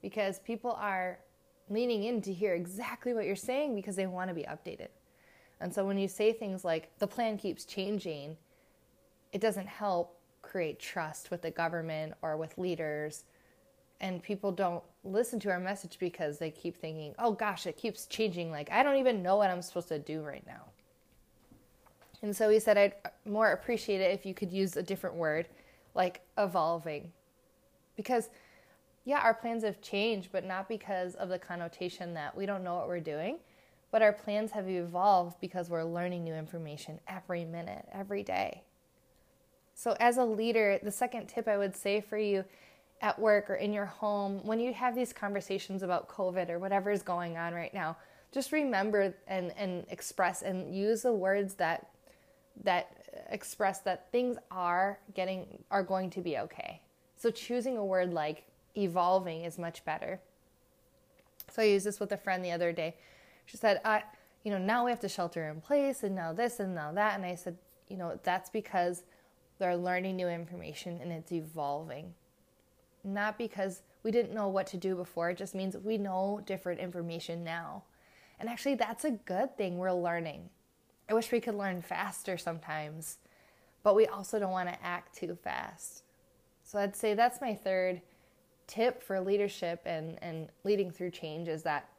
because 0.01 0.39
people 0.39 0.71
are 0.71 1.19
leaning 1.69 2.03
in 2.03 2.21
to 2.21 2.33
hear 2.33 2.53
exactly 2.53 3.13
what 3.13 3.25
you're 3.25 3.35
saying 3.35 3.75
because 3.75 3.95
they 3.95 4.07
want 4.07 4.29
to 4.29 4.33
be 4.33 4.43
updated. 4.43 4.89
And 5.61 5.73
so 5.73 5.85
when 5.85 5.97
you 5.97 6.07
say 6.07 6.33
things 6.33 6.65
like 6.65 6.89
the 6.99 7.07
plan 7.07 7.37
keeps 7.37 7.65
changing, 7.65 8.35
it 9.31 9.39
doesn't 9.39 9.67
help 9.67 10.17
create 10.41 10.79
trust 10.79 11.31
with 11.31 11.41
the 11.41 11.51
government 11.51 12.13
or 12.21 12.35
with 12.35 12.57
leaders 12.57 13.23
and 14.01 14.21
people 14.21 14.51
don't 14.51 14.83
listen 15.03 15.39
to 15.39 15.51
our 15.51 15.59
message 15.59 15.97
because 15.99 16.39
they 16.39 16.49
keep 16.49 16.75
thinking, 16.75 17.13
oh 17.19 17.31
gosh, 17.31 17.67
it 17.67 17.77
keeps 17.77 18.07
changing. 18.07 18.51
Like, 18.51 18.71
I 18.71 18.83
don't 18.83 18.97
even 18.97 19.21
know 19.21 19.37
what 19.37 19.51
I'm 19.51 19.61
supposed 19.61 19.89
to 19.89 19.99
do 19.99 20.21
right 20.21 20.45
now. 20.45 20.65
And 22.23 22.35
so 22.35 22.49
he 22.49 22.59
said, 22.59 22.77
I'd 22.77 22.95
more 23.25 23.51
appreciate 23.51 24.01
it 24.01 24.11
if 24.11 24.25
you 24.25 24.33
could 24.33 24.51
use 24.51 24.75
a 24.75 24.83
different 24.83 25.15
word, 25.15 25.47
like 25.93 26.21
evolving. 26.37 27.11
Because 27.95 28.29
yeah, 29.05 29.19
our 29.19 29.33
plans 29.35 29.63
have 29.63 29.81
changed, 29.81 30.29
but 30.31 30.45
not 30.45 30.67
because 30.67 31.15
of 31.15 31.29
the 31.29 31.39
connotation 31.39 32.13
that 32.15 32.35
we 32.35 32.45
don't 32.45 32.63
know 32.63 32.75
what 32.75 32.87
we're 32.87 32.99
doing, 32.99 33.37
but 33.91 34.01
our 34.01 34.13
plans 34.13 34.51
have 34.51 34.69
evolved 34.69 35.39
because 35.41 35.69
we're 35.69 35.83
learning 35.83 36.23
new 36.23 36.33
information 36.33 36.99
every 37.07 37.45
minute, 37.45 37.85
every 37.93 38.23
day. 38.23 38.63
So, 39.73 39.95
as 39.99 40.17
a 40.17 40.23
leader, 40.23 40.79
the 40.81 40.91
second 40.91 41.27
tip 41.27 41.47
I 41.47 41.57
would 41.57 41.75
say 41.75 42.01
for 42.01 42.17
you 42.17 42.45
at 43.01 43.19
work 43.19 43.49
or 43.49 43.55
in 43.55 43.73
your 43.73 43.85
home, 43.85 44.39
when 44.45 44.59
you 44.59 44.73
have 44.73 44.95
these 44.95 45.11
conversations 45.11 45.83
about 45.83 46.07
COVID 46.07 46.49
or 46.49 46.59
whatever 46.59 46.91
is 46.91 47.01
going 47.01 47.37
on 47.37 47.53
right 47.53 47.73
now, 47.73 47.97
just 48.31 48.51
remember 48.51 49.13
and, 49.27 49.51
and 49.57 49.85
express 49.89 50.41
and 50.41 50.73
use 50.73 51.01
the 51.01 51.13
words 51.13 51.55
that 51.55 51.87
that 52.63 52.91
express 53.29 53.79
that 53.79 54.11
things 54.11 54.37
are 54.51 54.99
getting 55.13 55.63
are 55.69 55.83
going 55.83 56.09
to 56.11 56.21
be 56.21 56.37
okay. 56.37 56.81
So 57.17 57.31
choosing 57.31 57.77
a 57.77 57.85
word 57.85 58.13
like 58.13 58.45
evolving 58.77 59.43
is 59.43 59.57
much 59.57 59.83
better. 59.83 60.19
So 61.51 61.61
I 61.61 61.65
used 61.65 61.85
this 61.85 61.99
with 61.99 62.11
a 62.11 62.17
friend 62.17 62.43
the 62.43 62.51
other 62.51 62.71
day. 62.71 62.95
She 63.51 63.57
said, 63.57 63.81
"I, 63.83 64.03
you 64.45 64.51
know, 64.51 64.57
now 64.57 64.85
we 64.85 64.91
have 64.91 65.01
to 65.01 65.09
shelter 65.09 65.49
in 65.49 65.59
place, 65.59 66.03
and 66.03 66.15
now 66.15 66.31
this 66.31 66.61
and 66.61 66.73
now 66.73 66.93
that." 66.93 67.15
And 67.15 67.25
I 67.25 67.35
said, 67.35 67.57
"You 67.89 67.97
know, 67.97 68.17
that's 68.23 68.49
because 68.49 69.03
they're 69.59 69.75
learning 69.75 70.15
new 70.15 70.29
information 70.29 70.99
and 71.01 71.11
it's 71.11 71.33
evolving, 71.33 72.13
not 73.03 73.37
because 73.37 73.81
we 74.03 74.11
didn't 74.11 74.33
know 74.33 74.47
what 74.47 74.67
to 74.67 74.77
do 74.77 74.95
before. 74.95 75.31
It 75.31 75.37
just 75.37 75.53
means 75.53 75.75
we 75.75 75.97
know 75.97 76.41
different 76.45 76.79
information 76.79 77.43
now, 77.43 77.83
and 78.39 78.47
actually, 78.47 78.75
that's 78.75 79.03
a 79.03 79.11
good 79.11 79.57
thing. 79.57 79.77
We're 79.77 79.91
learning." 79.91 80.49
I 81.09 81.13
wish 81.13 81.29
we 81.29 81.41
could 81.41 81.55
learn 81.55 81.81
faster 81.81 82.37
sometimes, 82.37 83.17
but 83.83 83.97
we 83.97 84.07
also 84.07 84.39
don't 84.39 84.51
want 84.51 84.69
to 84.69 84.81
act 84.81 85.13
too 85.13 85.35
fast. 85.35 86.03
So 86.63 86.79
I'd 86.79 86.95
say 86.95 87.15
that's 87.15 87.41
my 87.41 87.53
third 87.53 88.01
tip 88.65 89.03
for 89.03 89.19
leadership 89.19 89.81
and, 89.85 90.17
and 90.21 90.47
leading 90.63 90.89
through 90.89 91.11
change 91.11 91.49
is 91.49 91.63
that 91.63 91.89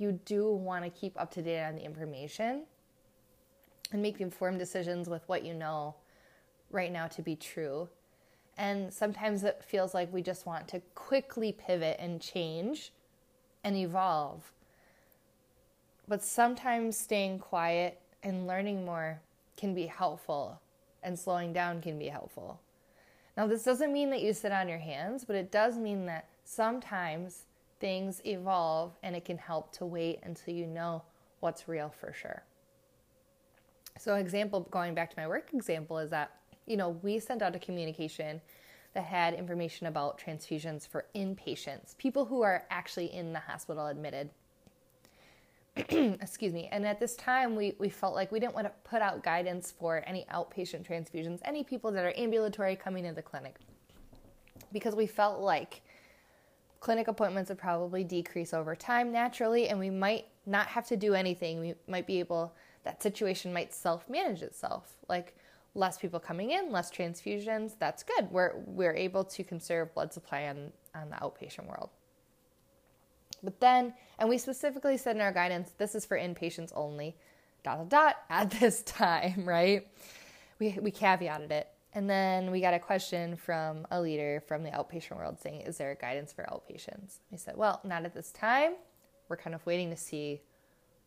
you 0.00 0.18
do 0.24 0.50
want 0.50 0.82
to 0.82 0.90
keep 0.90 1.20
up 1.20 1.30
to 1.32 1.42
date 1.42 1.62
on 1.62 1.76
the 1.76 1.84
information 1.84 2.62
and 3.92 4.00
make 4.00 4.20
informed 4.20 4.58
decisions 4.58 5.08
with 5.08 5.28
what 5.28 5.44
you 5.44 5.52
know 5.52 5.94
right 6.70 6.90
now 6.90 7.06
to 7.08 7.20
be 7.20 7.36
true. 7.36 7.88
And 8.56 8.92
sometimes 8.92 9.44
it 9.44 9.62
feels 9.62 9.92
like 9.92 10.12
we 10.12 10.22
just 10.22 10.46
want 10.46 10.68
to 10.68 10.80
quickly 10.94 11.52
pivot 11.52 11.98
and 12.00 12.20
change 12.20 12.92
and 13.62 13.76
evolve. 13.76 14.50
But 16.08 16.22
sometimes 16.22 16.96
staying 16.96 17.40
quiet 17.40 18.00
and 18.22 18.46
learning 18.46 18.84
more 18.84 19.20
can 19.56 19.74
be 19.74 19.86
helpful 19.86 20.60
and 21.02 21.18
slowing 21.18 21.52
down 21.52 21.82
can 21.82 21.98
be 21.98 22.08
helpful. 22.08 22.60
Now, 23.36 23.46
this 23.46 23.64
doesn't 23.64 23.92
mean 23.92 24.10
that 24.10 24.22
you 24.22 24.32
sit 24.32 24.52
on 24.52 24.68
your 24.68 24.78
hands, 24.78 25.24
but 25.24 25.36
it 25.36 25.50
does 25.50 25.76
mean 25.76 26.06
that 26.06 26.28
sometimes 26.44 27.44
things 27.80 28.20
evolve 28.24 28.92
and 29.02 29.16
it 29.16 29.24
can 29.24 29.38
help 29.38 29.72
to 29.72 29.86
wait 29.86 30.20
until 30.22 30.54
you 30.54 30.66
know 30.66 31.02
what's 31.40 31.66
real 31.66 31.92
for 31.98 32.12
sure. 32.12 32.44
So, 33.98 34.14
example, 34.14 34.60
going 34.70 34.94
back 34.94 35.10
to 35.10 35.16
my 35.18 35.26
work 35.26 35.50
example, 35.52 35.98
is 35.98 36.10
that, 36.10 36.36
you 36.66 36.76
know, 36.76 36.90
we 37.02 37.18
sent 37.18 37.42
out 37.42 37.56
a 37.56 37.58
communication 37.58 38.40
that 38.94 39.04
had 39.04 39.34
information 39.34 39.86
about 39.86 40.18
transfusions 40.18 40.86
for 40.86 41.06
inpatients, 41.14 41.96
people 41.98 42.24
who 42.24 42.42
are 42.42 42.64
actually 42.70 43.12
in 43.12 43.32
the 43.32 43.40
hospital 43.40 43.86
admitted. 43.86 44.30
excuse 45.76 46.52
me. 46.52 46.68
And 46.72 46.84
at 46.86 46.98
this 46.98 47.14
time, 47.14 47.54
we, 47.54 47.74
we 47.78 47.88
felt 47.88 48.14
like 48.14 48.32
we 48.32 48.40
didn't 48.40 48.54
want 48.54 48.66
to 48.66 48.72
put 48.82 49.02
out 49.02 49.22
guidance 49.22 49.72
for 49.72 50.02
any 50.06 50.26
outpatient 50.32 50.86
transfusions, 50.86 51.40
any 51.44 51.62
people 51.62 51.92
that 51.92 52.04
are 52.04 52.12
ambulatory 52.16 52.74
coming 52.74 53.04
into 53.04 53.14
the 53.14 53.22
clinic, 53.22 53.56
because 54.72 54.94
we 54.94 55.06
felt 55.06 55.40
like 55.40 55.82
clinic 56.80 57.08
appointments 57.08 57.50
would 57.50 57.58
probably 57.58 58.02
decrease 58.02 58.52
over 58.52 58.74
time 58.74 59.12
naturally, 59.12 59.68
and 59.68 59.78
we 59.78 59.90
might 59.90 60.26
not 60.46 60.66
have 60.66 60.86
to 60.88 60.96
do 60.96 61.14
anything. 61.14 61.60
We 61.60 61.74
might 61.86 62.06
be 62.06 62.18
able, 62.18 62.54
that 62.84 63.02
situation 63.02 63.52
might 63.52 63.72
self 63.72 64.08
manage 64.08 64.42
itself. 64.42 64.96
Like 65.08 65.36
less 65.74 65.98
people 65.98 66.18
coming 66.18 66.50
in, 66.50 66.72
less 66.72 66.90
transfusions, 66.90 67.72
that's 67.78 68.02
good. 68.02 68.30
We're, 68.30 68.54
we're 68.66 68.94
able 68.94 69.24
to 69.24 69.44
conserve 69.44 69.94
blood 69.94 70.12
supply 70.12 70.48
on, 70.48 70.72
on 70.94 71.10
the 71.10 71.16
outpatient 71.16 71.68
world. 71.68 71.90
But 73.42 73.60
then, 73.60 73.94
and 74.18 74.28
we 74.28 74.38
specifically 74.38 74.96
said 74.96 75.16
in 75.16 75.22
our 75.22 75.32
guidance, 75.32 75.72
this 75.78 75.94
is 75.94 76.04
for 76.04 76.18
inpatients 76.18 76.72
only, 76.74 77.16
dot, 77.62 77.78
dot, 77.78 77.90
dot, 77.90 78.16
at 78.28 78.50
this 78.50 78.82
time, 78.86 79.44
right? 79.46 79.86
We, 80.58 80.78
we 80.80 80.90
caveated 80.90 81.50
it. 81.50 81.68
And 81.92 82.08
then 82.08 82.50
we 82.50 82.60
got 82.60 82.74
a 82.74 82.78
question 82.78 83.36
from 83.36 83.86
a 83.90 84.00
leader 84.00 84.42
from 84.46 84.62
the 84.62 84.70
outpatient 84.70 85.16
world 85.16 85.40
saying, 85.40 85.62
Is 85.62 85.78
there 85.78 85.96
guidance 86.00 86.32
for 86.32 86.44
outpatients? 86.44 87.18
I 87.32 87.36
said, 87.36 87.56
Well, 87.56 87.80
not 87.84 88.04
at 88.04 88.14
this 88.14 88.30
time. 88.30 88.74
We're 89.28 89.36
kind 89.36 89.54
of 89.54 89.64
waiting 89.66 89.90
to 89.90 89.96
see 89.96 90.42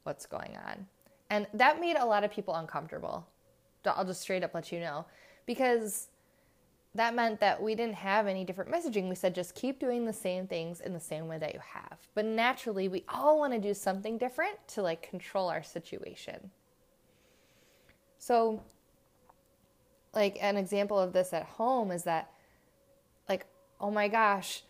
what's 0.04 0.26
going 0.26 0.58
on. 0.66 0.88
And 1.30 1.48
that 1.54 1.80
made 1.80 1.96
a 1.96 2.06
lot 2.06 2.24
of 2.24 2.32
people 2.32 2.56
uncomfortable. 2.56 3.28
I'll 3.86 4.06
just 4.06 4.22
straight 4.22 4.44
up 4.44 4.54
let 4.54 4.72
you 4.72 4.80
know. 4.80 5.06
Because 5.46 6.10
that 6.96 7.16
meant 7.16 7.40
that 7.40 7.62
we 7.62 7.76
didn't 7.76 7.96
have 7.96 8.28
any 8.28 8.46
different 8.46 8.72
messaging. 8.72 9.10
We 9.10 9.16
said 9.16 9.34
just 9.34 9.56
keep 9.56 9.80
doing 9.80 10.06
the 10.06 10.14
same 10.14 10.48
things 10.48 10.80
in 10.80 10.94
the 10.94 11.00
same 11.00 11.28
way 11.28 11.38
that 11.40 11.54
you 11.54 11.60
have. 11.60 11.98
But 12.14 12.26
naturally, 12.26 12.88
we 12.88 13.04
all 13.10 13.40
want 13.40 13.54
to 13.54 13.60
do 13.60 13.74
something 13.74 14.18
different 14.18 14.56
to 14.70 14.82
like 14.82 15.08
control 15.10 15.50
our 15.50 15.64
situation. 15.64 16.52
So, 18.20 18.62
like 20.14 20.38
an 20.42 20.58
example 20.58 21.00
of 21.00 21.14
this 21.14 21.34
at 21.34 21.44
home 21.44 21.92
is 21.92 22.04
that, 22.04 22.32
like, 23.28 23.46
oh 23.80 23.92
my 23.92 24.08
gosh, 24.08 24.64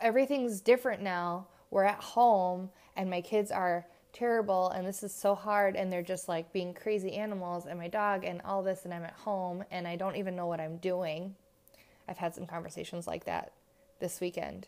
everything's 0.00 0.60
different 0.60 1.02
now. 1.02 1.46
We're 1.70 1.84
at 1.84 2.00
home 2.00 2.70
and 2.96 3.08
my 3.08 3.20
kids 3.20 3.50
are 3.50 3.86
terrible 4.12 4.70
and 4.70 4.86
this 4.86 5.02
is 5.02 5.14
so 5.14 5.34
hard 5.34 5.76
and 5.76 5.92
they're 5.92 6.02
just 6.02 6.28
like 6.28 6.52
being 6.52 6.74
crazy 6.74 7.12
animals 7.12 7.66
and 7.66 7.78
my 7.78 7.88
dog 7.88 8.24
and 8.24 8.42
all 8.42 8.62
this 8.62 8.84
and 8.84 8.92
I'm 8.92 9.04
at 9.04 9.12
home 9.12 9.64
and 9.70 9.86
I 9.86 9.96
don't 9.96 10.16
even 10.16 10.34
know 10.34 10.46
what 10.46 10.60
I'm 10.60 10.78
doing. 10.78 11.34
I've 12.08 12.18
had 12.18 12.34
some 12.34 12.46
conversations 12.46 13.06
like 13.06 13.24
that 13.26 13.52
this 14.00 14.20
weekend. 14.20 14.66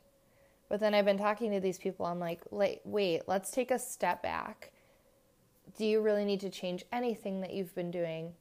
But 0.69 0.81
then 0.81 0.95
I've 0.95 1.05
been 1.05 1.19
talking 1.19 1.51
to 1.53 1.61
these 1.61 1.79
people. 1.79 2.07
I'm 2.07 2.21
like, 2.21 2.41
wait, 2.51 3.23
let's 3.27 3.51
take 3.51 3.71
a 3.71 3.79
step 3.79 4.23
back. 4.23 4.73
Do 5.77 5.85
you 5.85 6.01
really 6.01 6.25
need 6.25 6.41
to 6.41 6.51
change 6.51 6.85
anything 6.93 7.41
that 7.41 7.53
you've 7.53 7.75
been 7.75 7.91
doing 7.91 8.35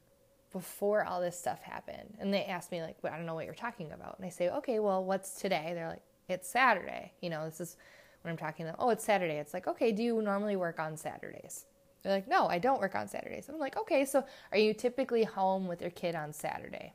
before 0.52 1.04
all 1.04 1.20
this 1.20 1.38
stuff 1.38 1.62
happened? 1.62 2.16
And 2.18 2.32
they 2.32 2.44
ask 2.44 2.70
me, 2.70 2.82
like, 2.82 2.96
well, 3.02 3.12
I 3.12 3.16
don't 3.16 3.26
know 3.26 3.34
what 3.34 3.44
you're 3.44 3.54
talking 3.54 3.92
about. 3.92 4.16
And 4.18 4.26
I 4.26 4.28
say, 4.28 4.48
okay, 4.50 4.78
well, 4.78 5.04
what's 5.04 5.40
today? 5.40 5.72
They're 5.74 5.88
like, 5.88 6.02
it's 6.28 6.48
Saturday. 6.48 7.12
You 7.20 7.30
know, 7.30 7.44
this 7.44 7.60
is 7.60 7.76
when 8.22 8.30
I'm 8.30 8.38
talking 8.38 8.66
to 8.66 8.72
them, 8.72 8.76
oh, 8.78 8.90
it's 8.90 9.04
Saturday. 9.04 9.34
It's 9.34 9.54
like, 9.54 9.66
okay, 9.66 9.92
do 9.92 10.02
you 10.02 10.22
normally 10.22 10.56
work 10.56 10.78
on 10.78 10.96
Saturdays? 10.96 11.66
They're 12.02 12.12
like, 12.12 12.28
no, 12.28 12.46
I 12.46 12.58
don't 12.58 12.80
work 12.80 12.94
on 12.94 13.08
Saturdays. 13.08 13.48
I'm 13.48 13.58
like, 13.58 13.76
okay, 13.76 14.04
so 14.04 14.24
are 14.50 14.58
you 14.58 14.74
typically 14.74 15.24
home 15.24 15.68
with 15.68 15.80
your 15.80 15.90
kid 15.90 16.14
on 16.14 16.32
Saturday? 16.32 16.94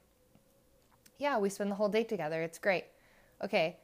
Yeah, 1.17 1.37
we 1.37 1.49
spend 1.49 1.71
the 1.71 1.75
whole 1.75 1.89
day 1.89 2.03
together. 2.03 2.41
It's 2.41 2.59
great. 2.59 2.85
Okay, 3.43 3.77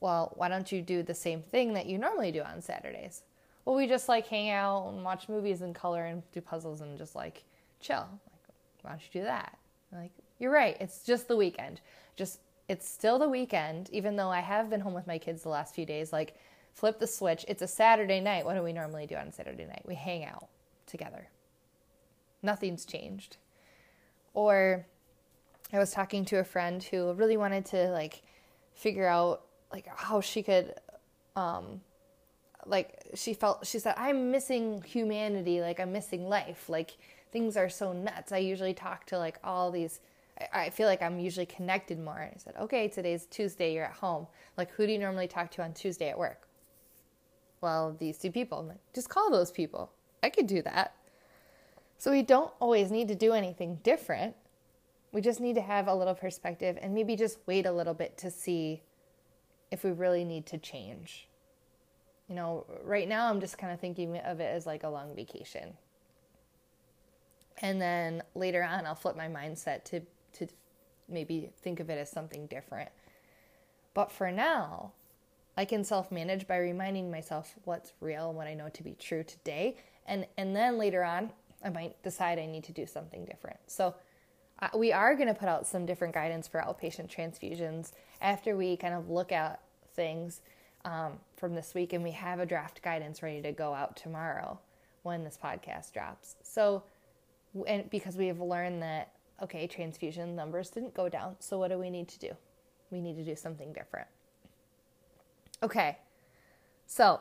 well, 0.00 0.32
why 0.36 0.48
don't 0.48 0.70
you 0.70 0.82
do 0.82 1.02
the 1.02 1.14
same 1.14 1.40
thing 1.42 1.72
that 1.74 1.86
you 1.86 1.96
normally 1.96 2.30
do 2.30 2.42
on 2.42 2.60
Saturdays? 2.60 3.22
Well, 3.64 3.76
we 3.76 3.86
just 3.86 4.08
like 4.08 4.26
hang 4.26 4.50
out 4.50 4.88
and 4.88 5.02
watch 5.02 5.28
movies 5.28 5.62
and 5.62 5.74
color 5.74 6.04
and 6.04 6.22
do 6.32 6.40
puzzles 6.40 6.82
and 6.82 6.98
just 6.98 7.14
like 7.14 7.44
chill. 7.80 8.06
Why 8.84 8.92
don't 8.92 9.02
you 9.02 9.20
do 9.20 9.24
that? 9.24 9.56
I'm 9.92 10.02
like, 10.02 10.12
you're 10.38 10.52
right. 10.52 10.76
It's 10.80 11.04
just 11.04 11.26
the 11.28 11.36
weekend. 11.36 11.80
Just 12.16 12.40
it's 12.68 12.88
still 12.88 13.18
the 13.18 13.28
weekend, 13.28 13.90
even 13.90 14.16
though 14.16 14.30
I 14.30 14.40
have 14.40 14.70
been 14.70 14.80
home 14.80 14.94
with 14.94 15.06
my 15.06 15.18
kids 15.18 15.42
the 15.42 15.48
last 15.48 15.74
few 15.74 15.86
days. 15.86 16.12
Like, 16.12 16.36
flip 16.72 16.98
the 16.98 17.06
switch. 17.06 17.44
It's 17.48 17.62
a 17.62 17.66
Saturday 17.66 18.20
night. 18.20 18.44
What 18.44 18.54
do 18.54 18.62
we 18.62 18.72
normally 18.72 19.06
do 19.06 19.16
on 19.16 19.32
Saturday 19.32 19.64
night? 19.64 19.82
We 19.86 19.94
hang 19.94 20.24
out 20.24 20.48
together. 20.86 21.28
Nothing's 22.42 22.84
changed. 22.84 23.38
Or 24.34 24.86
I 25.72 25.78
was 25.78 25.92
talking 25.92 26.24
to 26.26 26.38
a 26.38 26.44
friend 26.44 26.82
who 26.82 27.12
really 27.14 27.36
wanted 27.36 27.64
to 27.66 27.88
like 27.90 28.22
figure 28.74 29.06
out 29.06 29.42
like 29.72 29.86
how 29.96 30.20
she 30.20 30.42
could 30.42 30.74
um 31.36 31.80
like 32.66 33.02
she 33.14 33.34
felt 33.34 33.66
she 33.66 33.78
said 33.78 33.94
I'm 33.96 34.30
missing 34.30 34.82
humanity, 34.82 35.60
like 35.60 35.80
I'm 35.80 35.92
missing 35.92 36.28
life. 36.28 36.68
Like 36.68 36.96
things 37.34 37.58
are 37.58 37.68
so 37.68 37.92
nuts. 37.92 38.32
I 38.32 38.38
usually 38.38 38.72
talk 38.72 39.04
to 39.06 39.18
like 39.18 39.38
all 39.44 39.70
these 39.70 40.00
I, 40.52 40.70
feel 40.70 40.88
like 40.88 41.00
I'm 41.00 41.20
usually 41.20 41.46
connected 41.46 41.96
more. 41.96 42.18
And 42.18 42.32
I 42.34 42.38
said, 42.38 42.54
okay, 42.62 42.88
today's 42.88 43.26
Tuesday, 43.26 43.72
you're 43.72 43.84
at 43.84 43.92
home. 43.92 44.26
Like, 44.56 44.68
who 44.72 44.84
do 44.84 44.92
you 44.92 44.98
normally 44.98 45.28
talk 45.28 45.48
to 45.52 45.62
on 45.62 45.72
Tuesday 45.74 46.08
at 46.08 46.18
work? 46.18 46.48
well, 47.64 47.96
these 47.98 48.18
two 48.18 48.30
people. 48.30 48.58
I'm 48.58 48.68
like, 48.68 48.92
just 48.94 49.08
call 49.08 49.30
those 49.30 49.50
people. 49.50 49.90
I 50.22 50.28
could 50.28 50.46
do 50.46 50.60
that. 50.62 50.94
So 51.96 52.10
we 52.10 52.20
don't 52.20 52.52
always 52.60 52.90
need 52.90 53.08
to 53.08 53.14
do 53.14 53.32
anything 53.32 53.80
different. 53.82 54.36
We 55.12 55.22
just 55.22 55.40
need 55.40 55.54
to 55.54 55.62
have 55.62 55.88
a 55.88 55.94
little 55.94 56.14
perspective 56.14 56.78
and 56.82 56.92
maybe 56.92 57.16
just 57.16 57.38
wait 57.46 57.64
a 57.64 57.72
little 57.72 57.94
bit 57.94 58.18
to 58.18 58.30
see 58.30 58.82
if 59.70 59.82
we 59.82 59.92
really 59.92 60.24
need 60.24 60.44
to 60.46 60.58
change. 60.58 61.26
You 62.28 62.34
know, 62.34 62.66
right 62.84 63.08
now 63.08 63.30
I'm 63.30 63.40
just 63.40 63.56
kind 63.56 63.72
of 63.72 63.80
thinking 63.80 64.18
of 64.18 64.40
it 64.40 64.54
as 64.54 64.66
like 64.66 64.82
a 64.82 64.88
long 64.90 65.16
vacation. 65.16 65.72
And 67.62 67.80
then 67.80 68.22
later 68.34 68.62
on 68.62 68.86
I'll 68.86 68.94
flip 68.94 69.16
my 69.16 69.28
mindset 69.28 69.84
to 69.84 70.00
to 70.34 70.48
maybe 71.08 71.50
think 71.62 71.80
of 71.80 71.90
it 71.90 71.98
as 71.98 72.10
something 72.10 72.46
different. 72.46 72.90
But 73.94 74.10
for 74.10 74.30
now, 74.32 74.92
I 75.56 75.64
can 75.64 75.84
self 75.84 76.10
manage 76.10 76.46
by 76.46 76.58
reminding 76.58 77.10
myself 77.10 77.54
what's 77.64 77.92
real 78.00 78.32
what 78.32 78.46
I 78.46 78.54
know 78.54 78.68
to 78.70 78.82
be 78.82 78.96
true 78.98 79.22
today. 79.22 79.76
And, 80.06 80.26
and 80.36 80.54
then 80.54 80.78
later 80.78 81.04
on, 81.04 81.30
I 81.64 81.70
might 81.70 82.02
decide 82.02 82.38
I 82.38 82.46
need 82.46 82.64
to 82.64 82.72
do 82.72 82.86
something 82.86 83.24
different. 83.24 83.58
So 83.66 83.94
uh, 84.60 84.68
we 84.76 84.92
are 84.92 85.14
going 85.14 85.28
to 85.28 85.34
put 85.34 85.48
out 85.48 85.66
some 85.66 85.86
different 85.86 86.12
guidance 86.12 86.46
for 86.46 86.60
outpatient 86.60 87.08
transfusions 87.08 87.92
after 88.20 88.56
we 88.56 88.76
kind 88.76 88.94
of 88.94 89.08
look 89.08 89.32
at 89.32 89.60
things 89.94 90.42
um, 90.84 91.14
from 91.36 91.54
this 91.54 91.72
week 91.74 91.92
and 91.92 92.04
we 92.04 92.10
have 92.10 92.40
a 92.40 92.46
draft 92.46 92.82
guidance 92.82 93.22
ready 93.22 93.40
to 93.40 93.52
go 93.52 93.72
out 93.72 93.96
tomorrow 93.96 94.58
when 95.02 95.24
this 95.24 95.38
podcast 95.42 95.92
drops. 95.92 96.36
So, 96.42 96.82
and 97.66 97.88
because 97.90 98.16
we 98.16 98.26
have 98.26 98.40
learned 98.40 98.82
that, 98.82 99.12
okay, 99.42 99.66
transfusion 99.66 100.34
numbers 100.34 100.70
didn't 100.70 100.94
go 100.94 101.08
down. 101.08 101.36
So, 101.38 101.58
what 101.58 101.70
do 101.70 101.78
we 101.78 101.90
need 101.90 102.08
to 102.08 102.18
do? 102.18 102.30
We 102.90 103.00
need 103.00 103.16
to 103.16 103.24
do 103.24 103.36
something 103.36 103.72
different. 103.72 104.08
Okay, 105.62 105.98
so 106.86 107.20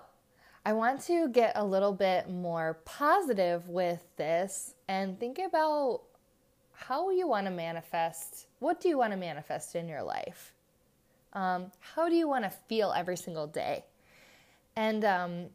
I 0.66 0.74
want 0.74 1.02
to 1.06 1.30
get 1.30 1.54
a 1.56 1.66
little 1.66 1.94
bit 1.94 2.30
more 2.30 2.80
positive 2.86 3.70
with 3.70 4.04
this 4.18 4.76
and 4.88 5.20
think 5.20 5.40
about 5.40 6.02
how 6.74 7.10
you 7.10 7.28
want 7.28 7.48
to 7.48 7.52
manifest. 7.52 8.48
What 8.60 8.82
do 8.82 8.90
you 8.90 8.98
want 8.98 9.12
to 9.12 9.18
manifest 9.18 9.76
in 9.76 9.88
your 9.88 10.04
life? 10.04 10.54
Um, 11.34 11.72
how 11.80 12.10
do 12.10 12.16
you 12.16 12.28
want 12.28 12.44
to 12.44 12.50
feel 12.50 12.94
every 12.96 13.18
single 13.18 13.48
day? 13.48 13.86
And 14.76 15.06
um, 15.06 15.46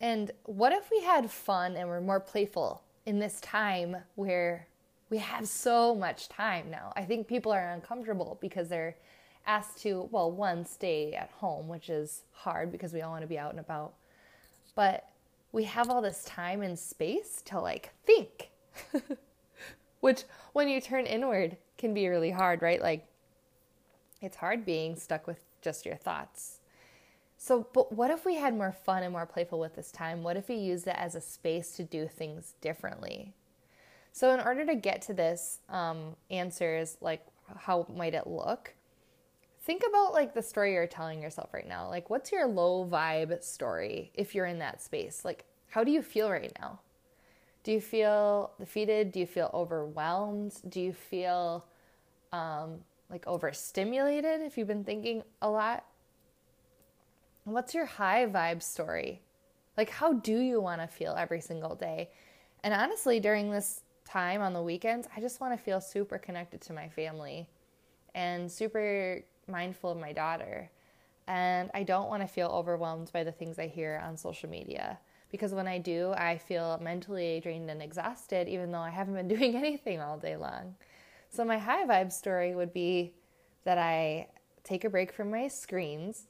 and 0.00 0.30
what 0.44 0.72
if 0.72 0.90
we 0.90 1.02
had 1.02 1.30
fun 1.30 1.76
and 1.76 1.88
we're 1.88 2.00
more 2.00 2.20
playful 2.20 2.82
in 3.06 3.18
this 3.18 3.40
time 3.40 3.96
where 4.16 4.66
we 5.08 5.18
have 5.18 5.48
so 5.48 5.94
much 5.94 6.28
time 6.28 6.70
now? 6.70 6.92
I 6.96 7.04
think 7.04 7.26
people 7.26 7.52
are 7.52 7.72
uncomfortable 7.72 8.38
because 8.40 8.68
they're 8.68 8.96
asked 9.46 9.78
to, 9.82 10.08
well, 10.10 10.30
one, 10.30 10.64
stay 10.64 11.12
at 11.14 11.30
home, 11.30 11.68
which 11.68 11.88
is 11.88 12.22
hard 12.32 12.72
because 12.72 12.92
we 12.92 13.00
all 13.00 13.12
want 13.12 13.22
to 13.22 13.28
be 13.28 13.38
out 13.38 13.52
and 13.52 13.60
about. 13.60 13.94
But 14.74 15.08
we 15.52 15.64
have 15.64 15.88
all 15.88 16.02
this 16.02 16.24
time 16.24 16.62
and 16.62 16.78
space 16.78 17.42
to 17.46 17.60
like 17.60 17.90
think, 18.04 18.50
which 20.00 20.24
when 20.52 20.68
you 20.68 20.80
turn 20.80 21.06
inward 21.06 21.56
can 21.78 21.94
be 21.94 22.08
really 22.08 22.30
hard, 22.30 22.60
right? 22.60 22.82
Like 22.82 23.06
it's 24.20 24.36
hard 24.36 24.66
being 24.66 24.96
stuck 24.96 25.26
with 25.26 25.38
just 25.62 25.86
your 25.86 25.96
thoughts. 25.96 26.60
So, 27.38 27.66
but 27.72 27.92
what 27.92 28.10
if 28.10 28.24
we 28.24 28.36
had 28.36 28.56
more 28.56 28.72
fun 28.72 29.02
and 29.02 29.12
more 29.12 29.26
playful 29.26 29.58
with 29.58 29.76
this 29.76 29.92
time? 29.92 30.22
What 30.22 30.36
if 30.36 30.48
we 30.48 30.56
used 30.56 30.86
it 30.86 30.96
as 30.96 31.14
a 31.14 31.20
space 31.20 31.72
to 31.72 31.84
do 31.84 32.08
things 32.08 32.54
differently? 32.60 33.34
So, 34.12 34.32
in 34.32 34.40
order 34.40 34.64
to 34.64 34.74
get 34.74 35.02
to 35.02 35.14
this 35.14 35.58
um, 35.68 36.16
answers, 36.30 36.96
like 37.00 37.26
how 37.56 37.86
might 37.94 38.14
it 38.14 38.26
look? 38.26 38.74
think 39.66 39.82
about 39.86 40.12
like 40.12 40.32
the 40.32 40.42
story 40.42 40.74
you're 40.74 40.86
telling 40.86 41.20
yourself 41.20 41.52
right 41.52 41.68
now. 41.68 41.88
Like, 41.88 42.08
what's 42.08 42.30
your 42.30 42.46
low 42.46 42.88
vibe 42.88 43.42
story 43.42 44.12
if 44.14 44.34
you're 44.34 44.46
in 44.46 44.60
that 44.60 44.80
space? 44.80 45.24
Like, 45.24 45.44
how 45.68 45.82
do 45.82 45.90
you 45.90 46.02
feel 46.02 46.30
right 46.30 46.56
now? 46.60 46.78
Do 47.64 47.72
you 47.72 47.80
feel 47.80 48.52
defeated? 48.60 49.10
Do 49.10 49.18
you 49.18 49.26
feel 49.26 49.50
overwhelmed? 49.52 50.60
Do 50.68 50.80
you 50.80 50.92
feel 50.92 51.66
um, 52.32 52.78
like 53.10 53.26
overstimulated 53.26 54.40
if 54.40 54.56
you've 54.56 54.68
been 54.68 54.84
thinking 54.84 55.24
a 55.42 55.50
lot? 55.50 55.84
What's 57.46 57.74
your 57.74 57.86
high 57.86 58.26
vibe 58.26 58.60
story? 58.60 59.22
Like, 59.76 59.88
how 59.88 60.14
do 60.14 60.36
you 60.36 60.60
want 60.60 60.80
to 60.80 60.88
feel 60.88 61.14
every 61.16 61.40
single 61.40 61.76
day? 61.76 62.10
And 62.64 62.74
honestly, 62.74 63.20
during 63.20 63.52
this 63.52 63.82
time 64.04 64.42
on 64.42 64.52
the 64.52 64.60
weekends, 64.60 65.06
I 65.16 65.20
just 65.20 65.40
want 65.40 65.56
to 65.56 65.62
feel 65.62 65.80
super 65.80 66.18
connected 66.18 66.60
to 66.62 66.72
my 66.72 66.88
family 66.88 67.48
and 68.16 68.50
super 68.50 69.22
mindful 69.46 69.92
of 69.92 69.98
my 69.98 70.12
daughter. 70.12 70.68
And 71.28 71.70
I 71.72 71.84
don't 71.84 72.08
want 72.08 72.20
to 72.22 72.26
feel 72.26 72.48
overwhelmed 72.48 73.12
by 73.12 73.22
the 73.22 73.30
things 73.30 73.60
I 73.60 73.68
hear 73.68 74.02
on 74.04 74.16
social 74.16 74.50
media 74.50 74.98
because 75.30 75.54
when 75.54 75.68
I 75.68 75.78
do, 75.78 76.14
I 76.16 76.38
feel 76.38 76.80
mentally 76.82 77.38
drained 77.38 77.70
and 77.70 77.80
exhausted, 77.80 78.48
even 78.48 78.72
though 78.72 78.80
I 78.80 78.90
haven't 78.90 79.14
been 79.14 79.28
doing 79.38 79.54
anything 79.54 80.00
all 80.00 80.18
day 80.18 80.36
long. 80.36 80.74
So, 81.28 81.44
my 81.44 81.58
high 81.58 81.86
vibe 81.86 82.10
story 82.10 82.56
would 82.56 82.72
be 82.72 83.12
that 83.62 83.78
I 83.78 84.30
take 84.64 84.82
a 84.82 84.90
break 84.90 85.12
from 85.12 85.30
my 85.30 85.46
screens, 85.46 86.26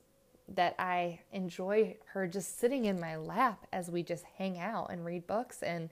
that 0.54 0.74
I 0.78 1.20
enjoy 1.32 1.96
her 2.12 2.26
just 2.26 2.60
sitting 2.60 2.84
in 2.84 3.00
my 3.00 3.16
lap 3.16 3.66
as 3.72 3.90
we 3.90 4.02
just 4.02 4.24
hang 4.38 4.58
out 4.58 4.90
and 4.90 5.04
read 5.04 5.26
books. 5.26 5.62
And 5.62 5.90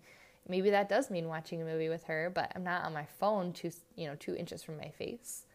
maybe 0.48 0.70
that 0.70 0.88
does 0.88 1.10
mean 1.10 1.28
watching 1.28 1.60
a 1.60 1.64
movie 1.64 1.88
with 1.88 2.04
her, 2.04 2.30
but 2.32 2.52
I'm 2.54 2.64
not 2.64 2.84
on 2.84 2.92
my 2.92 3.06
phone 3.18 3.52
two, 3.52 3.72
you 3.96 4.06
know, 4.06 4.14
two 4.14 4.36
inches 4.36 4.62
from 4.62 4.76
my 4.76 4.90
face. 4.90 5.46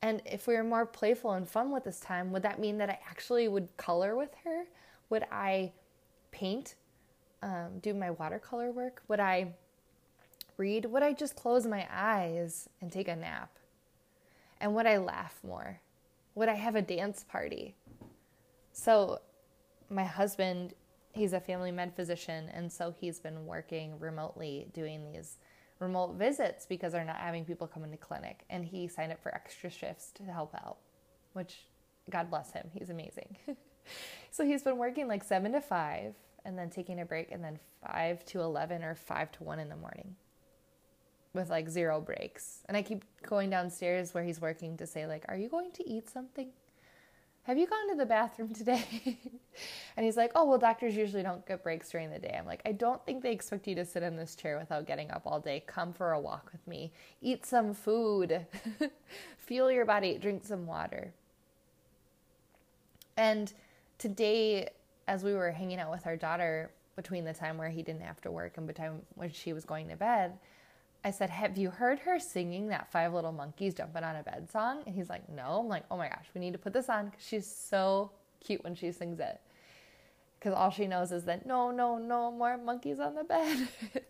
And 0.00 0.20
if 0.24 0.46
we 0.46 0.54
were 0.54 0.64
more 0.64 0.86
playful 0.86 1.32
and 1.32 1.48
fun 1.48 1.70
with 1.70 1.84
this 1.84 2.00
time, 2.00 2.32
would 2.32 2.42
that 2.42 2.58
mean 2.58 2.78
that 2.78 2.90
I 2.90 2.98
actually 3.08 3.46
would 3.48 3.76
color 3.76 4.16
with 4.16 4.34
her? 4.44 4.64
Would 5.10 5.24
I 5.30 5.72
paint, 6.32 6.74
um, 7.42 7.78
do 7.80 7.94
my 7.94 8.10
watercolor 8.10 8.72
work? 8.72 9.02
Would 9.08 9.20
I 9.20 9.52
read? 10.56 10.86
Would 10.86 11.02
I 11.02 11.12
just 11.12 11.36
close 11.36 11.66
my 11.66 11.86
eyes 11.92 12.68
and 12.80 12.90
take 12.90 13.08
a 13.08 13.14
nap? 13.14 13.50
And 14.60 14.74
would 14.74 14.86
I 14.86 14.96
laugh 14.96 15.38
more? 15.46 15.80
Would 16.34 16.48
I 16.48 16.54
have 16.54 16.74
a 16.74 16.82
dance 16.82 17.24
party? 17.28 17.76
So, 18.72 19.20
my 19.90 20.04
husband, 20.04 20.74
he's 21.12 21.32
a 21.32 21.40
family 21.40 21.70
med 21.70 21.94
physician, 21.94 22.48
and 22.52 22.72
so 22.72 22.94
he's 22.98 23.20
been 23.20 23.46
working 23.46 23.98
remotely 23.98 24.68
doing 24.72 25.12
these 25.12 25.36
remote 25.78 26.14
visits 26.14 26.64
because 26.64 26.92
they're 26.92 27.04
not 27.04 27.16
having 27.16 27.44
people 27.44 27.66
come 27.66 27.84
into 27.84 27.96
clinic. 27.96 28.44
And 28.48 28.64
he 28.64 28.88
signed 28.88 29.12
up 29.12 29.22
for 29.22 29.34
extra 29.34 29.68
shifts 29.68 30.10
to 30.12 30.22
help 30.24 30.54
out, 30.54 30.78
which 31.34 31.66
God 32.10 32.30
bless 32.30 32.52
him. 32.52 32.70
He's 32.72 32.88
amazing. 32.88 33.36
so 34.30 34.44
he's 34.44 34.62
been 34.62 34.78
working 34.78 35.08
like 35.08 35.22
seven 35.24 35.52
to 35.52 35.60
five 35.60 36.14
and 36.44 36.58
then 36.58 36.70
taking 36.70 37.00
a 37.00 37.04
break 37.04 37.30
and 37.30 37.44
then 37.44 37.58
five 37.86 38.24
to 38.26 38.40
11 38.40 38.82
or 38.82 38.94
five 38.94 39.30
to 39.32 39.44
one 39.44 39.58
in 39.58 39.68
the 39.68 39.76
morning 39.76 40.16
with 41.34 41.50
like 41.50 41.68
zero 41.68 42.00
breaks. 42.00 42.60
And 42.66 42.76
I 42.76 42.82
keep 42.82 43.04
going 43.22 43.50
downstairs 43.50 44.14
where 44.14 44.24
he's 44.24 44.40
working 44.40 44.76
to 44.78 44.86
say, 44.86 45.06
like, 45.06 45.24
are 45.28 45.36
you 45.36 45.48
going 45.48 45.72
to 45.72 45.88
eat 45.88 46.08
something? 46.10 46.50
Have 47.44 47.58
you 47.58 47.66
gone 47.66 47.90
to 47.90 47.96
the 47.96 48.06
bathroom 48.06 48.54
today? 48.54 48.84
and 49.96 50.06
he's 50.06 50.16
like, 50.16 50.32
oh, 50.34 50.44
well, 50.44 50.58
doctors 50.58 50.96
usually 50.96 51.22
don't 51.22 51.46
get 51.46 51.62
breaks 51.62 51.90
during 51.90 52.10
the 52.10 52.18
day. 52.18 52.34
I'm 52.38 52.46
like, 52.46 52.62
I 52.64 52.72
don't 52.72 53.04
think 53.04 53.22
they 53.22 53.32
expect 53.32 53.66
you 53.66 53.74
to 53.76 53.84
sit 53.84 54.02
in 54.02 54.16
this 54.16 54.36
chair 54.36 54.58
without 54.58 54.86
getting 54.86 55.10
up 55.10 55.22
all 55.26 55.40
day. 55.40 55.62
Come 55.66 55.92
for 55.92 56.12
a 56.12 56.20
walk 56.20 56.50
with 56.52 56.66
me, 56.66 56.92
eat 57.20 57.44
some 57.44 57.74
food, 57.74 58.46
feel 59.38 59.70
your 59.70 59.84
body, 59.84 60.18
drink 60.18 60.44
some 60.44 60.66
water. 60.66 61.12
And 63.16 63.52
today, 63.98 64.70
as 65.08 65.24
we 65.24 65.34
were 65.34 65.50
hanging 65.50 65.78
out 65.78 65.90
with 65.90 66.06
our 66.06 66.16
daughter 66.16 66.70
between 66.96 67.24
the 67.24 67.34
time 67.34 67.58
where 67.58 67.70
he 67.70 67.82
didn't 67.82 68.02
have 68.02 68.20
to 68.22 68.30
work 68.30 68.56
and 68.56 68.68
the 68.68 68.72
time 68.72 69.02
when 69.14 69.30
she 69.30 69.52
was 69.52 69.64
going 69.64 69.88
to 69.88 69.96
bed, 69.96 70.38
I 71.04 71.10
said, 71.10 71.30
Have 71.30 71.58
you 71.58 71.70
heard 71.70 72.00
her 72.00 72.18
singing 72.18 72.68
that 72.68 72.90
Five 72.90 73.12
Little 73.12 73.32
Monkeys 73.32 73.74
Jumping 73.74 74.04
on 74.04 74.16
a 74.16 74.22
Bed 74.22 74.50
song? 74.50 74.82
And 74.86 74.94
he's 74.94 75.08
like, 75.08 75.28
No. 75.28 75.60
I'm 75.60 75.68
like, 75.68 75.84
Oh 75.90 75.96
my 75.96 76.08
gosh, 76.08 76.26
we 76.34 76.40
need 76.40 76.52
to 76.52 76.58
put 76.58 76.72
this 76.72 76.88
on 76.88 77.06
because 77.06 77.26
she's 77.26 77.46
so 77.46 78.10
cute 78.40 78.62
when 78.64 78.74
she 78.74 78.92
sings 78.92 79.18
it. 79.20 79.40
Because 80.38 80.54
all 80.56 80.70
she 80.70 80.88
knows 80.88 81.12
is 81.12 81.24
that 81.24 81.46
no, 81.46 81.70
no, 81.70 81.98
no 81.98 82.32
more 82.32 82.56
monkeys 82.56 82.98
on 82.98 83.14
the 83.14 83.22
bed. 83.22 83.68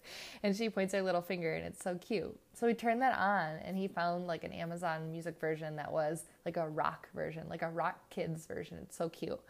and 0.43 0.57
she 0.57 0.71
points 0.71 0.95
her 0.95 1.03
little 1.03 1.21
finger 1.21 1.55
and 1.55 1.67
it's 1.67 1.83
so 1.83 1.97
cute. 1.97 2.39
So 2.55 2.67
we 2.67 2.73
turned 2.73 3.03
that 3.03 3.19
on 3.19 3.59
and 3.63 3.77
he 3.77 3.87
found 3.87 4.27
like 4.27 4.43
an 4.45 4.53
Amazon 4.53 5.11
music 5.11 5.39
version 5.39 5.77
that 5.77 5.93
was 5.93 6.25
like 6.47 6.57
a 6.57 6.69
rock 6.69 7.09
version, 7.15 7.47
like 7.51 7.61
a 7.61 7.69
rock 7.69 8.09
kids 8.09 8.47
version. 8.47 8.79
It's 8.83 8.97
so 8.97 9.11
cute. 9.11 9.41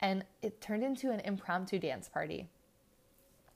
And 0.00 0.24
it 0.42 0.60
turned 0.60 0.82
into 0.82 1.10
an 1.10 1.20
impromptu 1.20 1.78
dance 1.78 2.08
party. 2.08 2.48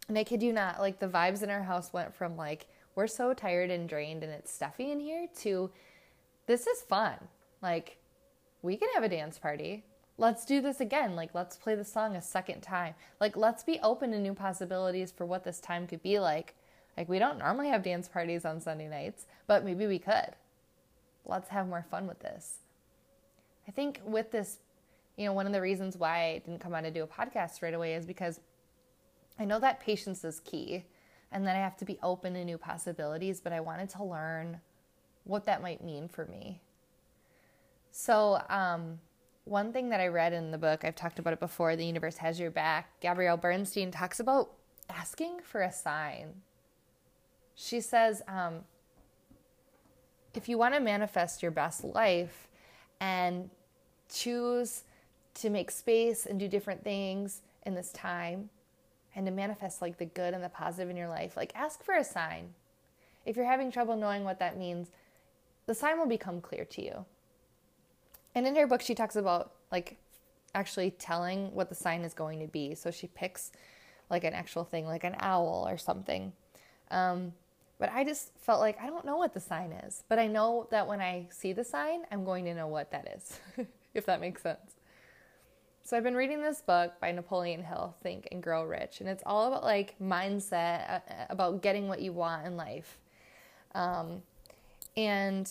And 0.08 0.16
I 0.16 0.24
kid 0.24 0.42
you 0.42 0.52
not, 0.52 0.80
like 0.80 0.98
the 0.98 1.08
vibes 1.08 1.42
in 1.42 1.50
our 1.50 1.62
house 1.62 1.92
went 1.92 2.14
from 2.14 2.36
like, 2.36 2.66
we're 2.94 3.06
so 3.06 3.32
tired 3.32 3.70
and 3.70 3.88
drained 3.88 4.22
and 4.22 4.32
it's 4.32 4.52
stuffy 4.52 4.90
in 4.90 5.00
here 5.00 5.26
to 5.40 5.70
this 6.46 6.66
is 6.66 6.82
fun. 6.82 7.14
Like, 7.62 7.98
we 8.62 8.76
can 8.76 8.88
have 8.94 9.04
a 9.04 9.08
dance 9.08 9.38
party. 9.38 9.84
Let's 10.18 10.44
do 10.44 10.60
this 10.60 10.80
again. 10.80 11.16
Like, 11.16 11.34
let's 11.34 11.56
play 11.56 11.74
the 11.74 11.84
song 11.84 12.16
a 12.16 12.22
second 12.22 12.60
time. 12.60 12.94
Like, 13.20 13.36
let's 13.36 13.62
be 13.62 13.78
open 13.82 14.10
to 14.12 14.18
new 14.18 14.34
possibilities 14.34 15.12
for 15.12 15.24
what 15.24 15.44
this 15.44 15.60
time 15.60 15.86
could 15.86 16.02
be 16.02 16.18
like. 16.18 16.54
Like, 16.96 17.08
we 17.08 17.18
don't 17.18 17.38
normally 17.38 17.68
have 17.68 17.82
dance 17.82 18.08
parties 18.08 18.44
on 18.44 18.60
Sunday 18.60 18.88
nights, 18.88 19.26
but 19.46 19.64
maybe 19.64 19.86
we 19.86 19.98
could. 19.98 20.32
Let's 21.24 21.50
have 21.50 21.68
more 21.68 21.86
fun 21.90 22.06
with 22.06 22.20
this. 22.20 22.58
I 23.68 23.70
think 23.70 24.00
with 24.04 24.32
this, 24.32 24.58
you 25.16 25.26
know, 25.26 25.32
one 25.32 25.46
of 25.46 25.52
the 25.52 25.60
reasons 25.60 25.96
why 25.96 26.24
I 26.24 26.38
didn't 26.38 26.60
come 26.60 26.74
out 26.74 26.82
to 26.82 26.90
do 26.90 27.04
a 27.04 27.06
podcast 27.06 27.62
right 27.62 27.74
away 27.74 27.94
is 27.94 28.04
because 28.04 28.40
I 29.38 29.44
know 29.44 29.60
that 29.60 29.80
patience 29.80 30.24
is 30.24 30.40
key 30.40 30.84
and 31.32 31.46
then 31.46 31.56
I 31.56 31.60
have 31.60 31.76
to 31.78 31.84
be 31.84 31.98
open 32.02 32.34
to 32.34 32.44
new 32.44 32.58
possibilities, 32.58 33.40
but 33.40 33.52
I 33.52 33.60
wanted 33.60 33.88
to 33.90 34.04
learn 34.04 34.60
what 35.24 35.44
that 35.46 35.62
might 35.62 35.84
mean 35.84 36.08
for 36.08 36.26
me. 36.26 36.60
So, 37.92 38.42
um, 38.48 38.98
one 39.44 39.72
thing 39.72 39.88
that 39.90 40.00
I 40.00 40.08
read 40.08 40.32
in 40.32 40.50
the 40.50 40.58
book, 40.58 40.84
I've 40.84 40.94
talked 40.94 41.18
about 41.18 41.32
it 41.32 41.40
before, 41.40 41.76
The 41.76 41.84
Universe 41.84 42.16
Has 42.18 42.38
Your 42.38 42.50
Back, 42.50 43.00
Gabrielle 43.00 43.36
Bernstein 43.36 43.90
talks 43.90 44.20
about 44.20 44.50
asking 44.88 45.40
for 45.42 45.62
a 45.62 45.72
sign. 45.72 46.42
She 47.54 47.80
says, 47.80 48.22
um, 48.28 48.60
if 50.34 50.48
you 50.48 50.58
want 50.58 50.74
to 50.74 50.80
manifest 50.80 51.42
your 51.42 51.50
best 51.50 51.84
life 51.84 52.48
and 53.00 53.50
choose 54.12 54.84
to 55.34 55.50
make 55.50 55.70
space 55.70 56.26
and 56.26 56.38
do 56.38 56.48
different 56.48 56.82
things 56.84 57.42
in 57.66 57.74
this 57.74 57.92
time 57.92 58.50
and 59.14 59.26
to 59.26 59.32
manifest 59.32 59.82
like 59.82 59.98
the 59.98 60.04
good 60.06 60.34
and 60.34 60.42
the 60.42 60.48
positive 60.48 60.90
in 60.90 60.96
your 60.96 61.08
life, 61.08 61.36
like 61.36 61.52
ask 61.54 61.82
for 61.82 61.94
a 61.94 62.04
sign. 62.04 62.54
If 63.26 63.36
you're 63.36 63.46
having 63.46 63.70
trouble 63.70 63.96
knowing 63.96 64.24
what 64.24 64.38
that 64.38 64.56
means, 64.56 64.90
the 65.66 65.74
sign 65.74 65.98
will 65.98 66.06
become 66.06 66.40
clear 66.40 66.64
to 66.64 66.82
you. 66.82 67.04
And 68.34 68.46
in 68.46 68.56
her 68.56 68.66
book, 68.66 68.80
she 68.80 68.94
talks 68.94 69.16
about 69.16 69.52
like 69.70 69.98
actually 70.54 70.90
telling 70.92 71.52
what 71.54 71.68
the 71.68 71.74
sign 71.74 72.02
is 72.02 72.14
going 72.14 72.40
to 72.40 72.46
be. 72.46 72.74
So 72.74 72.90
she 72.90 73.06
picks 73.08 73.52
like 74.08 74.24
an 74.24 74.34
actual 74.34 74.64
thing, 74.64 74.86
like 74.86 75.04
an 75.04 75.16
owl 75.18 75.66
or 75.68 75.76
something. 75.76 76.32
Um, 76.90 77.32
but 77.78 77.90
I 77.92 78.04
just 78.04 78.36
felt 78.38 78.60
like 78.60 78.80
I 78.80 78.86
don't 78.88 79.04
know 79.04 79.16
what 79.16 79.32
the 79.32 79.40
sign 79.40 79.72
is, 79.72 80.04
but 80.08 80.18
I 80.18 80.26
know 80.26 80.68
that 80.70 80.86
when 80.86 81.00
I 81.00 81.28
see 81.30 81.52
the 81.52 81.64
sign, 81.64 82.02
I'm 82.10 82.24
going 82.24 82.44
to 82.44 82.54
know 82.54 82.66
what 82.66 82.90
that 82.90 83.16
is, 83.16 83.66
if 83.94 84.04
that 84.06 84.20
makes 84.20 84.42
sense. 84.42 84.76
So 85.90 85.96
I've 85.96 86.04
been 86.04 86.14
reading 86.14 86.40
this 86.40 86.60
book 86.60 86.92
by 87.00 87.10
Napoleon 87.10 87.64
Hill, 87.64 87.96
Think 88.00 88.28
and 88.30 88.40
Grow 88.40 88.62
Rich, 88.62 89.00
and 89.00 89.08
it's 89.08 89.24
all 89.26 89.48
about 89.48 89.64
like 89.64 89.96
mindset, 90.00 90.88
uh, 90.88 90.92
uh, 90.92 91.26
about 91.30 91.62
getting 91.62 91.88
what 91.88 92.00
you 92.00 92.12
want 92.12 92.46
in 92.46 92.56
life. 92.56 92.96
Um, 93.74 94.22
and 94.96 95.50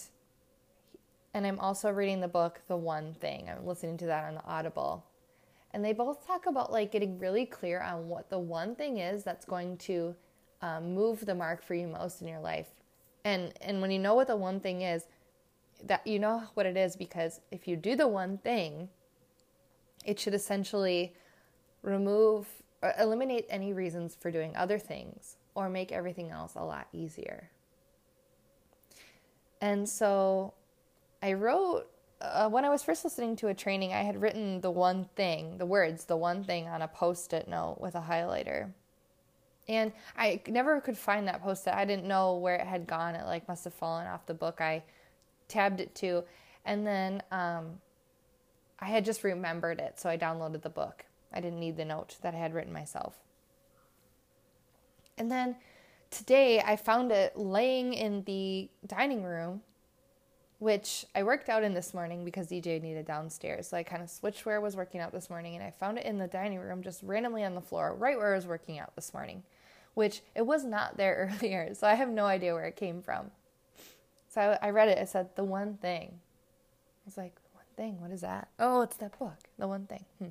and 1.33 1.45
I'm 1.45 1.59
also 1.59 1.89
reading 1.89 2.21
the 2.21 2.29
book 2.29 2.61
The 2.69 2.77
One 2.77 3.15
Thing. 3.15 3.49
I'm 3.49 3.65
listening 3.65 3.97
to 3.97 4.05
that 4.05 4.29
on 4.29 4.35
the 4.35 4.45
Audible. 4.45 5.03
And 5.73 5.83
they 5.83 5.91
both 5.91 6.25
talk 6.25 6.45
about 6.45 6.71
like 6.71 6.93
getting 6.93 7.19
really 7.19 7.45
clear 7.45 7.81
on 7.81 8.07
what 8.07 8.29
the 8.29 8.39
one 8.39 8.75
thing 8.75 8.99
is 8.99 9.25
that's 9.25 9.43
going 9.45 9.75
to 9.79 10.15
um, 10.61 10.95
move 10.95 11.25
the 11.25 11.35
mark 11.35 11.61
for 11.61 11.73
you 11.73 11.85
most 11.85 12.21
in 12.21 12.29
your 12.29 12.39
life. 12.39 12.67
And 13.25 13.51
and 13.59 13.81
when 13.81 13.91
you 13.91 13.99
know 13.99 14.15
what 14.15 14.27
the 14.27 14.37
one 14.37 14.61
thing 14.61 14.83
is, 14.83 15.03
that 15.83 16.07
you 16.07 16.17
know 16.17 16.43
what 16.53 16.65
it 16.65 16.77
is 16.77 16.95
because 16.95 17.41
if 17.51 17.67
you 17.67 17.75
do 17.75 17.97
the 17.97 18.07
one 18.07 18.37
thing, 18.37 18.87
it 20.05 20.19
should 20.19 20.33
essentially 20.33 21.13
remove 21.81 22.47
or 22.81 22.93
eliminate 22.99 23.45
any 23.49 23.73
reasons 23.73 24.15
for 24.19 24.31
doing 24.31 24.55
other 24.55 24.79
things 24.79 25.37
or 25.55 25.69
make 25.69 25.91
everything 25.91 26.29
else 26.29 26.53
a 26.55 26.63
lot 26.63 26.87
easier. 26.93 27.49
And 29.61 29.87
so 29.87 30.53
I 31.21 31.33
wrote 31.33 31.87
uh, 32.21 32.49
when 32.49 32.65
I 32.65 32.69
was 32.69 32.83
first 32.83 33.03
listening 33.03 33.35
to 33.37 33.47
a 33.47 33.53
training, 33.53 33.93
I 33.93 34.01
had 34.01 34.21
written 34.21 34.59
the 34.61 34.71
one 34.71 35.05
thing, 35.15 35.57
the 35.57 35.65
words, 35.65 36.05
the 36.05 36.17
one 36.17 36.43
thing 36.43 36.67
on 36.67 36.81
a 36.81 36.87
post 36.87 37.33
it 37.33 37.47
note 37.47 37.77
with 37.79 37.95
a 37.95 38.01
highlighter. 38.01 38.71
And 39.69 39.93
I 40.17 40.41
never 40.47 40.81
could 40.81 40.97
find 40.97 41.27
that 41.27 41.41
post 41.41 41.67
it. 41.67 41.73
I 41.73 41.85
didn't 41.85 42.05
know 42.05 42.35
where 42.35 42.55
it 42.55 42.67
had 42.67 42.87
gone. 42.87 43.15
It 43.15 43.25
like 43.25 43.47
must 43.47 43.63
have 43.63 43.73
fallen 43.73 44.07
off 44.07 44.25
the 44.25 44.33
book 44.33 44.59
I 44.59 44.83
tabbed 45.47 45.79
it 45.79 45.93
to. 45.95 46.23
And 46.65 46.85
then 46.85 47.23
um, 47.31 47.79
I 48.79 48.85
had 48.85 49.05
just 49.05 49.23
remembered 49.23 49.79
it, 49.79 49.99
so 49.99 50.09
I 50.09 50.17
downloaded 50.17 50.61
the 50.61 50.69
book. 50.69 51.05
I 51.33 51.41
didn't 51.41 51.59
need 51.59 51.77
the 51.77 51.85
note 51.85 52.17
that 52.21 52.33
I 52.33 52.37
had 52.37 52.53
written 52.53 52.73
myself. 52.73 53.15
And 55.17 55.31
then 55.31 55.57
today 56.09 56.61
I 56.61 56.75
found 56.75 57.11
it 57.11 57.37
laying 57.37 57.93
in 57.93 58.23
the 58.23 58.69
dining 58.87 59.23
room 59.23 59.61
which 60.59 61.05
I 61.15 61.23
worked 61.23 61.47
out 61.47 61.63
in 61.63 61.73
this 61.73 61.93
morning 61.93 62.25
because 62.25 62.47
DJ 62.47 62.81
needed 62.81 63.05
downstairs. 63.05 63.67
So 63.67 63.77
I 63.77 63.83
kind 63.83 64.03
of 64.03 64.09
switched 64.09 64.45
where 64.45 64.57
I 64.57 64.59
was 64.59 64.75
working 64.75 64.99
out 64.99 65.13
this 65.13 65.29
morning 65.29 65.55
and 65.55 65.63
I 65.63 65.71
found 65.71 65.97
it 65.97 66.05
in 66.05 66.17
the 66.17 66.27
dining 66.27 66.59
room 66.59 66.83
just 66.83 67.01
randomly 67.01 67.45
on 67.45 67.55
the 67.55 67.61
floor, 67.61 67.95
right 67.95 68.17
where 68.17 68.33
I 68.33 68.35
was 68.35 68.45
working 68.45 68.77
out 68.77 68.93
this 68.95 69.13
morning, 69.13 69.43
which 69.93 70.21
it 70.35 70.45
was 70.45 70.65
not 70.65 70.97
there 70.97 71.31
earlier. 71.41 71.73
So 71.73 71.87
I 71.87 71.93
have 71.93 72.09
no 72.09 72.25
idea 72.25 72.53
where 72.53 72.65
it 72.65 72.75
came 72.75 73.01
from. 73.01 73.31
So 74.27 74.57
I, 74.61 74.67
I 74.67 74.69
read 74.71 74.89
it. 74.89 74.97
It 74.97 75.07
said, 75.07 75.29
The 75.35 75.45
One 75.45 75.75
Thing. 75.75 76.19
I 76.19 77.05
was 77.05 77.17
like, 77.17 77.38
Thing? 77.79 78.01
What 78.01 78.11
is 78.11 78.19
that? 78.19 78.49
Oh, 78.59 78.81
it's 78.81 78.97
that 78.97 79.17
book, 79.17 79.37
The 79.57 79.65
One 79.65 79.85
Thing. 79.85 80.03
Hmm. 80.17 80.27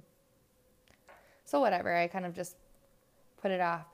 So 1.47 1.61
whatever. 1.61 1.97
I 1.97 2.07
kind 2.07 2.27
of 2.27 2.35
just 2.35 2.57
put 3.41 3.51
it 3.51 3.63
off. 3.63 3.87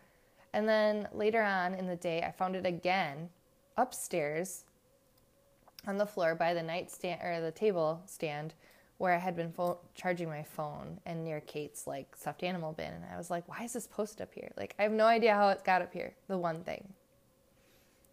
And 0.53 0.69
then 0.69 1.07
later 1.12 1.40
on 1.40 1.73
in 1.75 1.87
the 1.87 1.95
day, 1.95 2.21
I 2.23 2.33
found 2.33 2.57
it 2.57 2.67
again 2.67 3.29
upstairs 3.77 4.64
on 5.87 5.99
the 5.99 6.05
floor 6.05 6.35
by 6.35 6.53
the 6.53 6.64
nightstand 6.64 7.21
or 7.23 7.40
the 7.40 7.53
table 7.53 8.03
stand 8.07 8.55
where 8.99 9.14
I 9.14 9.19
had 9.19 9.37
been 9.37 9.53
fo- 9.53 9.79
charging 9.95 10.29
my 10.29 10.43
phone 10.43 10.99
and 11.07 11.23
near 11.23 11.40
Kate's 11.40 11.87
like 11.87 12.17
stuffed 12.17 12.43
animal 12.43 12.73
bin. 12.73 12.93
And 12.93 13.05
I 13.12 13.17
was 13.17 13.31
like, 13.31 13.49
why 13.49 13.62
is 13.62 13.75
this 13.75 13.87
post 13.87 14.21
up 14.21 14.35
here? 14.35 14.51
Like, 14.57 14.75
I 14.81 14.83
have 14.83 14.90
no 14.90 15.07
idea 15.07 15.33
how 15.33 15.51
it 15.51 15.62
got 15.62 15.81
up 15.81 15.93
here. 15.93 16.12
The 16.27 16.38
one 16.38 16.64
thing. 16.64 16.93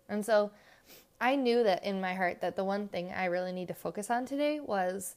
And 0.07 0.23
so 0.23 0.51
I 1.19 1.35
knew 1.35 1.63
that 1.63 1.83
in 1.83 1.99
my 1.99 2.13
heart 2.13 2.41
that 2.41 2.55
the 2.55 2.63
one 2.63 2.89
thing 2.89 3.11
I 3.11 3.25
really 3.25 3.51
need 3.51 3.69
to 3.69 3.73
focus 3.73 4.11
on 4.11 4.27
today 4.27 4.59
was 4.59 5.15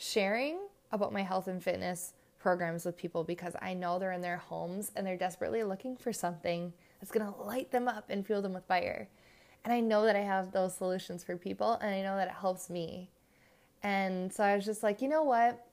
sharing 0.00 0.56
about 0.92 1.12
my 1.12 1.22
health 1.22 1.46
and 1.46 1.62
fitness 1.62 2.14
programs 2.38 2.86
with 2.86 2.96
people 2.96 3.22
because 3.22 3.54
I 3.60 3.74
know 3.74 3.98
they're 3.98 4.12
in 4.12 4.22
their 4.22 4.38
homes 4.38 4.90
and 4.96 5.06
they're 5.06 5.18
desperately 5.18 5.62
looking 5.62 5.94
for 5.94 6.10
something 6.10 6.72
that's 6.98 7.12
going 7.12 7.30
to 7.30 7.42
light 7.42 7.70
them 7.70 7.86
up 7.86 8.06
and 8.08 8.26
fuel 8.26 8.40
them 8.40 8.54
with 8.54 8.64
fire. 8.64 9.08
And 9.62 9.74
I 9.74 9.80
know 9.80 10.06
that 10.06 10.16
I 10.16 10.20
have 10.20 10.52
those 10.52 10.74
solutions 10.74 11.22
for 11.22 11.36
people 11.36 11.74
and 11.82 11.94
I 11.94 12.00
know 12.00 12.16
that 12.16 12.28
it 12.28 12.34
helps 12.34 12.70
me. 12.70 13.10
And 13.82 14.32
so 14.32 14.42
I 14.42 14.56
was 14.56 14.64
just 14.64 14.82
like, 14.82 15.02
you 15.02 15.08
know 15.08 15.22
what? 15.22 15.66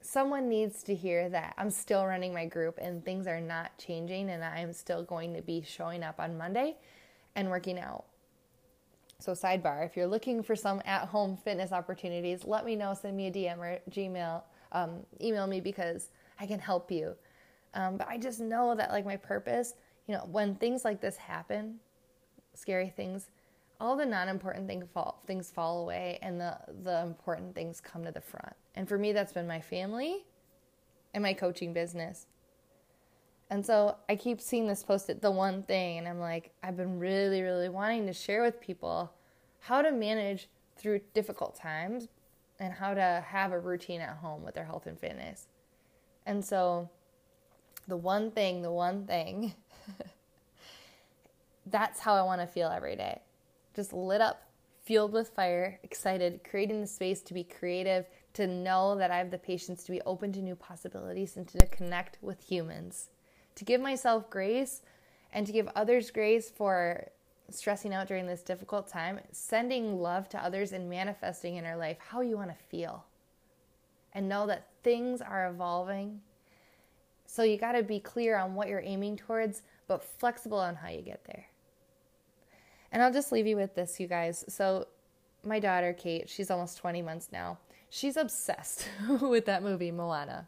Someone 0.00 0.48
needs 0.48 0.84
to 0.84 0.94
hear 0.94 1.28
that 1.30 1.54
I'm 1.58 1.70
still 1.70 2.06
running 2.06 2.32
my 2.32 2.46
group 2.46 2.78
and 2.80 3.04
things 3.04 3.26
are 3.26 3.40
not 3.40 3.76
changing 3.78 4.30
and 4.30 4.44
I'm 4.44 4.72
still 4.72 5.02
going 5.02 5.34
to 5.34 5.42
be 5.42 5.64
showing 5.66 6.04
up 6.04 6.20
on 6.20 6.38
Monday 6.38 6.76
and 7.34 7.50
working 7.50 7.80
out. 7.80 8.04
So, 9.24 9.32
sidebar, 9.32 9.86
if 9.86 9.96
you're 9.96 10.06
looking 10.06 10.42
for 10.42 10.54
some 10.54 10.82
at 10.84 11.08
home 11.08 11.38
fitness 11.38 11.72
opportunities, 11.72 12.44
let 12.44 12.66
me 12.66 12.76
know. 12.76 12.92
Send 12.92 13.16
me 13.16 13.28
a 13.28 13.30
DM 13.30 13.56
or 13.56 13.78
Gmail, 13.90 14.42
um, 14.72 15.00
email 15.18 15.46
me 15.46 15.62
because 15.62 16.10
I 16.38 16.44
can 16.44 16.58
help 16.58 16.90
you. 16.90 17.14
Um, 17.72 17.96
but 17.96 18.06
I 18.06 18.18
just 18.18 18.38
know 18.38 18.74
that, 18.74 18.90
like, 18.90 19.06
my 19.06 19.16
purpose, 19.16 19.76
you 20.06 20.14
know, 20.14 20.28
when 20.30 20.56
things 20.56 20.84
like 20.84 21.00
this 21.00 21.16
happen, 21.16 21.76
scary 22.52 22.90
things, 22.90 23.30
all 23.80 23.96
the 23.96 24.04
non-important 24.04 24.68
thing 24.68 24.86
fall, 24.92 25.22
things 25.26 25.50
fall 25.50 25.80
away 25.80 26.18
and 26.20 26.38
the 26.38 26.58
the 26.82 27.00
important 27.02 27.54
things 27.54 27.80
come 27.80 28.04
to 28.04 28.12
the 28.12 28.20
front. 28.20 28.54
And 28.74 28.86
for 28.86 28.98
me 28.98 29.12
that's 29.12 29.32
been 29.32 29.46
my 29.46 29.60
family 29.60 30.24
and 31.14 31.22
my 31.22 31.32
coaching 31.32 31.72
business. 31.72 32.26
And 33.50 33.64
so 33.64 33.96
I 34.08 34.16
keep 34.16 34.40
seeing 34.40 34.66
this 34.66 34.82
posted 34.82 35.20
the 35.20 35.30
one 35.30 35.62
thing 35.62 35.98
and 35.98 36.08
I'm 36.08 36.18
like 36.18 36.52
I've 36.62 36.76
been 36.76 36.98
really 36.98 37.42
really 37.42 37.68
wanting 37.68 38.06
to 38.06 38.12
share 38.12 38.42
with 38.42 38.60
people 38.60 39.12
how 39.60 39.82
to 39.82 39.92
manage 39.92 40.48
through 40.76 41.00
difficult 41.12 41.54
times 41.54 42.08
and 42.58 42.72
how 42.72 42.94
to 42.94 43.24
have 43.26 43.52
a 43.52 43.58
routine 43.58 44.00
at 44.00 44.16
home 44.16 44.42
with 44.42 44.54
their 44.54 44.64
health 44.64 44.86
and 44.86 44.98
fitness. 44.98 45.46
And 46.26 46.44
so 46.44 46.88
the 47.86 47.96
one 47.96 48.30
thing, 48.30 48.62
the 48.62 48.72
one 48.72 49.06
thing 49.06 49.54
that's 51.66 52.00
how 52.00 52.14
I 52.14 52.22
want 52.22 52.40
to 52.40 52.46
feel 52.46 52.68
every 52.68 52.96
day. 52.96 53.20
Just 53.74 53.92
lit 53.92 54.20
up, 54.20 54.48
fueled 54.84 55.12
with 55.12 55.30
fire, 55.30 55.78
excited, 55.82 56.40
creating 56.48 56.80
the 56.80 56.86
space 56.86 57.22
to 57.22 57.34
be 57.34 57.44
creative, 57.44 58.06
to 58.34 58.46
know 58.46 58.96
that 58.96 59.10
I 59.10 59.18
have 59.18 59.30
the 59.30 59.38
patience 59.38 59.84
to 59.84 59.92
be 59.92 60.00
open 60.02 60.32
to 60.32 60.42
new 60.42 60.56
possibilities 60.56 61.36
and 61.36 61.48
to 61.48 61.66
connect 61.66 62.18
with 62.20 62.40
humans, 62.40 63.10
to 63.56 63.64
give 63.64 63.80
myself 63.80 64.30
grace 64.30 64.82
and 65.32 65.46
to 65.46 65.52
give 65.52 65.68
others 65.74 66.10
grace 66.10 66.50
for 66.50 67.08
stressing 67.50 67.92
out 67.92 68.08
during 68.08 68.26
this 68.26 68.42
difficult 68.42 68.88
time, 68.88 69.20
sending 69.32 70.00
love 70.00 70.28
to 70.30 70.42
others 70.42 70.72
and 70.72 70.88
manifesting 70.88 71.56
in 71.56 71.66
our 71.66 71.76
life 71.76 71.98
how 71.98 72.20
you 72.20 72.36
want 72.36 72.50
to 72.50 72.64
feel. 72.68 73.04
And 74.12 74.28
know 74.28 74.46
that 74.46 74.68
things 74.82 75.20
are 75.20 75.48
evolving. 75.48 76.20
So 77.26 77.42
you 77.42 77.58
got 77.58 77.72
to 77.72 77.82
be 77.82 77.98
clear 77.98 78.38
on 78.38 78.54
what 78.54 78.68
you're 78.68 78.80
aiming 78.80 79.16
towards, 79.16 79.62
but 79.88 80.04
flexible 80.04 80.58
on 80.58 80.76
how 80.76 80.88
you 80.88 81.02
get 81.02 81.24
there. 81.24 81.46
And 82.92 83.02
I'll 83.02 83.12
just 83.12 83.32
leave 83.32 83.46
you 83.46 83.56
with 83.56 83.74
this, 83.74 83.98
you 83.98 84.06
guys. 84.06 84.44
So, 84.48 84.86
my 85.42 85.58
daughter, 85.58 85.92
Kate, 85.92 86.28
she's 86.28 86.50
almost 86.50 86.78
20 86.78 87.02
months 87.02 87.30
now. 87.32 87.58
She's 87.90 88.16
obsessed 88.16 88.88
with 89.20 89.46
that 89.46 89.64
movie, 89.64 89.90
Moana. 89.90 90.46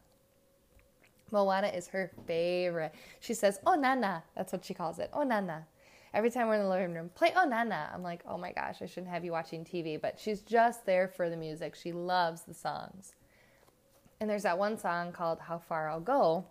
Moana 1.31 1.69
is 1.69 1.89
her 1.89 2.11
favorite. 2.27 2.95
She 3.21 3.35
says, 3.35 3.61
Oh, 3.67 3.75
Nana. 3.75 4.23
That's 4.37 4.53
what 4.53 4.65
she 4.65 4.75
calls 4.75 4.99
it. 4.99 5.11
Oh, 5.13 5.23
Nana. 5.23 5.67
Every 6.15 6.31
time 6.31 6.49
we're 6.49 6.55
in 6.55 6.63
the 6.63 6.69
living 6.69 6.95
room, 6.95 7.11
play 7.15 7.33
Oh, 7.37 7.47
Nana. 7.47 7.91
I'm 7.93 8.03
like, 8.03 8.23
Oh 8.29 8.39
my 8.39 8.53
gosh, 8.53 8.83
I 8.83 8.87
shouldn't 8.87 9.13
have 9.13 9.25
you 9.25 9.33
watching 9.33 9.65
TV. 9.65 10.01
But 10.01 10.19
she's 10.19 10.41
just 10.41 10.87
there 10.87 11.09
for 11.09 11.29
the 11.29 11.37
music. 11.37 11.75
She 11.75 11.93
loves 11.93 12.43
the 12.43 12.55
songs. 12.55 13.15
And 14.21 14.31
there's 14.31 14.45
that 14.45 14.59
one 14.59 14.79
song 14.79 15.13
called 15.13 15.41
How 15.41 15.59
Far 15.59 15.91
I'll 15.91 16.01
Go 16.01 16.47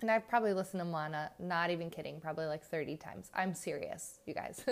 and 0.00 0.10
I've 0.10 0.28
probably 0.28 0.52
listened 0.52 0.80
to 0.80 0.84
Moana, 0.84 1.30
not 1.38 1.70
even 1.70 1.90
kidding, 1.90 2.20
probably 2.20 2.46
like 2.46 2.62
30 2.62 2.96
times. 2.96 3.30
I'm 3.34 3.54
serious, 3.54 4.20
you 4.26 4.34
guys. 4.34 4.64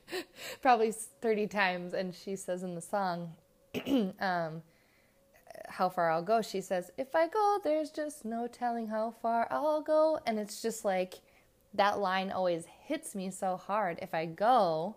probably 0.62 0.92
30 0.92 1.46
times. 1.46 1.94
And 1.94 2.14
she 2.14 2.34
says 2.34 2.64
in 2.64 2.74
the 2.74 2.80
song, 2.80 3.32
um, 4.20 4.62
How 5.74 5.88
Far 5.88 6.08
I'll 6.08 6.22
Go, 6.22 6.40
she 6.40 6.60
says, 6.60 6.92
If 6.96 7.16
I 7.16 7.26
go, 7.26 7.58
there's 7.64 7.90
just 7.90 8.24
no 8.24 8.46
telling 8.46 8.86
how 8.86 9.10
far 9.20 9.48
I'll 9.50 9.80
go. 9.80 10.20
And 10.24 10.38
it's 10.38 10.62
just 10.62 10.84
like 10.84 11.14
that 11.74 11.98
line 11.98 12.30
always 12.30 12.64
hits 12.84 13.16
me 13.16 13.28
so 13.28 13.56
hard. 13.56 13.98
If 14.00 14.14
I 14.14 14.26
go, 14.26 14.94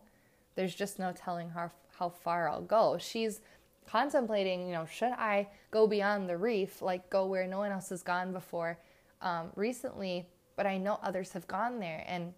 there's 0.53 0.75
just 0.75 0.99
no 0.99 1.11
telling 1.11 1.49
how, 1.49 1.71
how 1.97 2.09
far 2.09 2.47
I'll 2.47 2.61
go. 2.61 2.99
She's 2.99 3.41
contemplating, 3.87 4.67
you 4.67 4.73
know, 4.73 4.85
should 4.85 5.13
I 5.13 5.47
go 5.71 5.87
beyond 5.87 6.29
the 6.29 6.37
reef, 6.37 6.79
like 6.79 7.09
go 7.09 7.25
where 7.25 7.47
no 7.47 7.57
one 7.57 7.71
else 7.71 7.89
has 7.89 8.03
gone 8.03 8.31
before 8.31 8.77
um, 9.23 9.49
recently, 9.55 10.27
but 10.55 10.67
I 10.67 10.77
know 10.77 10.99
others 11.01 11.33
have 11.33 11.47
gone 11.47 11.79
there. 11.79 12.03
And 12.07 12.35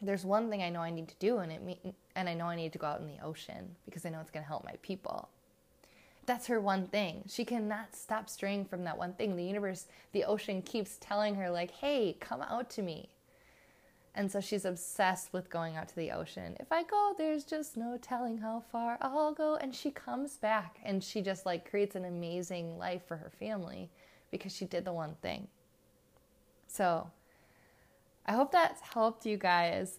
there's 0.00 0.24
one 0.24 0.48
thing 0.48 0.62
I 0.62 0.68
know 0.68 0.80
I 0.80 0.90
need 0.90 1.08
to 1.08 1.16
do, 1.18 1.38
and 1.38 1.50
it 1.50 1.94
and 2.14 2.28
I 2.28 2.34
know 2.34 2.46
I 2.46 2.54
need 2.54 2.72
to 2.74 2.78
go 2.78 2.86
out 2.86 3.00
in 3.00 3.08
the 3.08 3.20
ocean 3.24 3.74
because 3.84 4.06
I 4.06 4.10
know 4.10 4.20
it's 4.20 4.30
going 4.30 4.44
to 4.44 4.48
help 4.48 4.64
my 4.64 4.76
people. 4.82 5.28
That's 6.24 6.46
her 6.46 6.60
one 6.60 6.86
thing. 6.86 7.24
She 7.28 7.44
cannot 7.44 7.96
stop 7.96 8.30
straying 8.30 8.66
from 8.66 8.84
that 8.84 8.96
one 8.96 9.14
thing. 9.14 9.36
The 9.36 9.44
universe, 9.44 9.86
the 10.12 10.24
ocean 10.24 10.62
keeps 10.62 10.98
telling 11.00 11.34
her, 11.34 11.50
like, 11.50 11.72
hey, 11.72 12.16
come 12.20 12.42
out 12.42 12.70
to 12.70 12.82
me. 12.82 13.08
And 14.14 14.30
so 14.30 14.40
she's 14.40 14.64
obsessed 14.64 15.32
with 15.32 15.48
going 15.48 15.76
out 15.76 15.88
to 15.88 15.96
the 15.96 16.10
ocean. 16.10 16.56
If 16.60 16.70
I 16.70 16.82
go, 16.82 17.14
there's 17.16 17.44
just 17.44 17.76
no 17.76 17.98
telling 18.00 18.38
how 18.38 18.62
far 18.70 18.98
I'll 19.00 19.32
go. 19.32 19.56
And 19.56 19.74
she 19.74 19.90
comes 19.90 20.36
back 20.36 20.78
and 20.84 21.02
she 21.02 21.22
just 21.22 21.46
like 21.46 21.68
creates 21.68 21.96
an 21.96 22.04
amazing 22.04 22.76
life 22.78 23.02
for 23.06 23.16
her 23.16 23.32
family 23.38 23.90
because 24.30 24.54
she 24.54 24.66
did 24.66 24.84
the 24.84 24.92
one 24.92 25.16
thing. 25.22 25.48
So 26.66 27.10
I 28.26 28.32
hope 28.32 28.52
that's 28.52 28.82
helped 28.82 29.24
you 29.24 29.38
guys. 29.38 29.98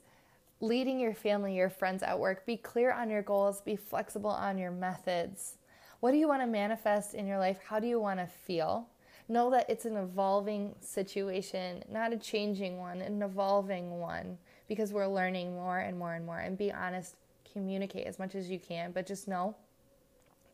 Leading 0.62 1.00
your 1.00 1.16
family, 1.16 1.56
your 1.56 1.70
friends 1.70 2.04
at 2.04 2.20
work, 2.20 2.46
be 2.46 2.56
clear 2.56 2.92
on 2.92 3.10
your 3.10 3.24
goals, 3.24 3.62
be 3.62 3.76
flexible 3.76 4.30
on 4.30 4.58
your 4.58 4.72
methods. 4.72 5.58
What 6.04 6.12
do 6.12 6.18
you 6.18 6.28
want 6.28 6.42
to 6.42 6.48
manifest 6.48 7.14
in 7.14 7.28
your 7.28 7.40
life? 7.40 7.60
How 7.66 7.80
do 7.80 7.88
you 7.88 7.98
want 7.98 8.20
to 8.20 8.28
feel? 8.28 8.90
Know 9.30 9.50
that 9.52 9.70
it's 9.70 9.86
an 9.86 9.96
evolving 9.96 10.76
situation, 10.82 11.82
not 11.90 12.12
a 12.12 12.18
changing 12.18 12.78
one, 12.78 13.00
an 13.00 13.22
evolving 13.22 14.02
one, 14.02 14.38
because 14.68 14.92
we're 14.92 15.08
learning 15.08 15.54
more 15.54 15.80
and 15.80 15.98
more 15.98 16.16
and 16.16 16.26
more. 16.26 16.40
And 16.40 16.58
be 16.58 16.74
honest, 16.74 17.16
communicate 17.54 18.06
as 18.06 18.20
much 18.20 18.36
as 18.36 18.50
you 18.50 18.60
can, 18.60 18.92
but 18.92 19.08
just 19.08 19.30
know 19.30 19.56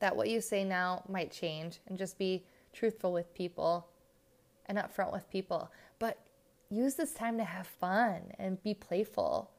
that 0.01 0.15
what 0.15 0.29
you 0.29 0.39
say 0.39 0.63
now 0.63 1.03
might 1.09 1.31
change 1.31 1.79
and 1.87 1.97
just 1.97 2.19
be 2.19 2.45
truthful 2.71 3.11
with 3.11 3.33
people 3.33 3.87
and 4.67 4.77
upfront 4.77 5.11
with 5.11 5.27
people. 5.31 5.71
But 5.97 6.19
use 6.69 6.93
this 6.93 7.13
time 7.13 7.39
to 7.39 7.43
have 7.43 7.65
fun 7.65 8.21
and 8.37 8.61
be 8.61 8.75
playful. 8.75 9.49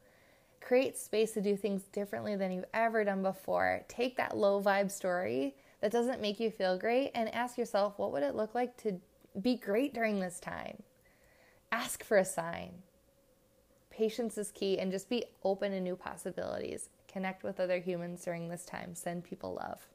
Create 0.61 0.97
space 0.97 1.33
to 1.33 1.41
do 1.41 1.57
things 1.57 1.83
differently 1.91 2.37
than 2.37 2.53
you've 2.53 2.63
ever 2.73 3.03
done 3.03 3.21
before. 3.21 3.83
Take 3.89 4.15
that 4.15 4.37
low 4.37 4.63
vibe 4.63 4.89
story 4.89 5.53
that 5.81 5.91
doesn't 5.91 6.21
make 6.21 6.39
you 6.39 6.51
feel 6.51 6.77
great 6.77 7.11
and 7.13 7.33
ask 7.33 7.57
yourself, 7.57 7.97
what 7.97 8.11
would 8.11 8.23
it 8.23 8.35
look 8.35 8.55
like 8.55 8.77
to 8.77 9.01
be 9.39 9.55
great 9.55 9.93
during 9.93 10.19
this 10.19 10.39
time? 10.39 10.83
Ask 11.71 12.03
for 12.03 12.17
a 12.17 12.25
sign. 12.25 12.83
Patience 13.89 14.37
is 14.37 14.51
key 14.51 14.79
and 14.79 14.91
just 14.91 15.09
be 15.09 15.25
open 15.43 15.71
to 15.71 15.81
new 15.81 15.95
possibilities. 15.95 16.89
Connect 17.07 17.43
with 17.43 17.59
other 17.59 17.79
humans 17.79 18.23
during 18.23 18.47
this 18.47 18.65
time. 18.65 18.95
Send 18.95 19.23
people 19.23 19.55
love. 19.55 19.87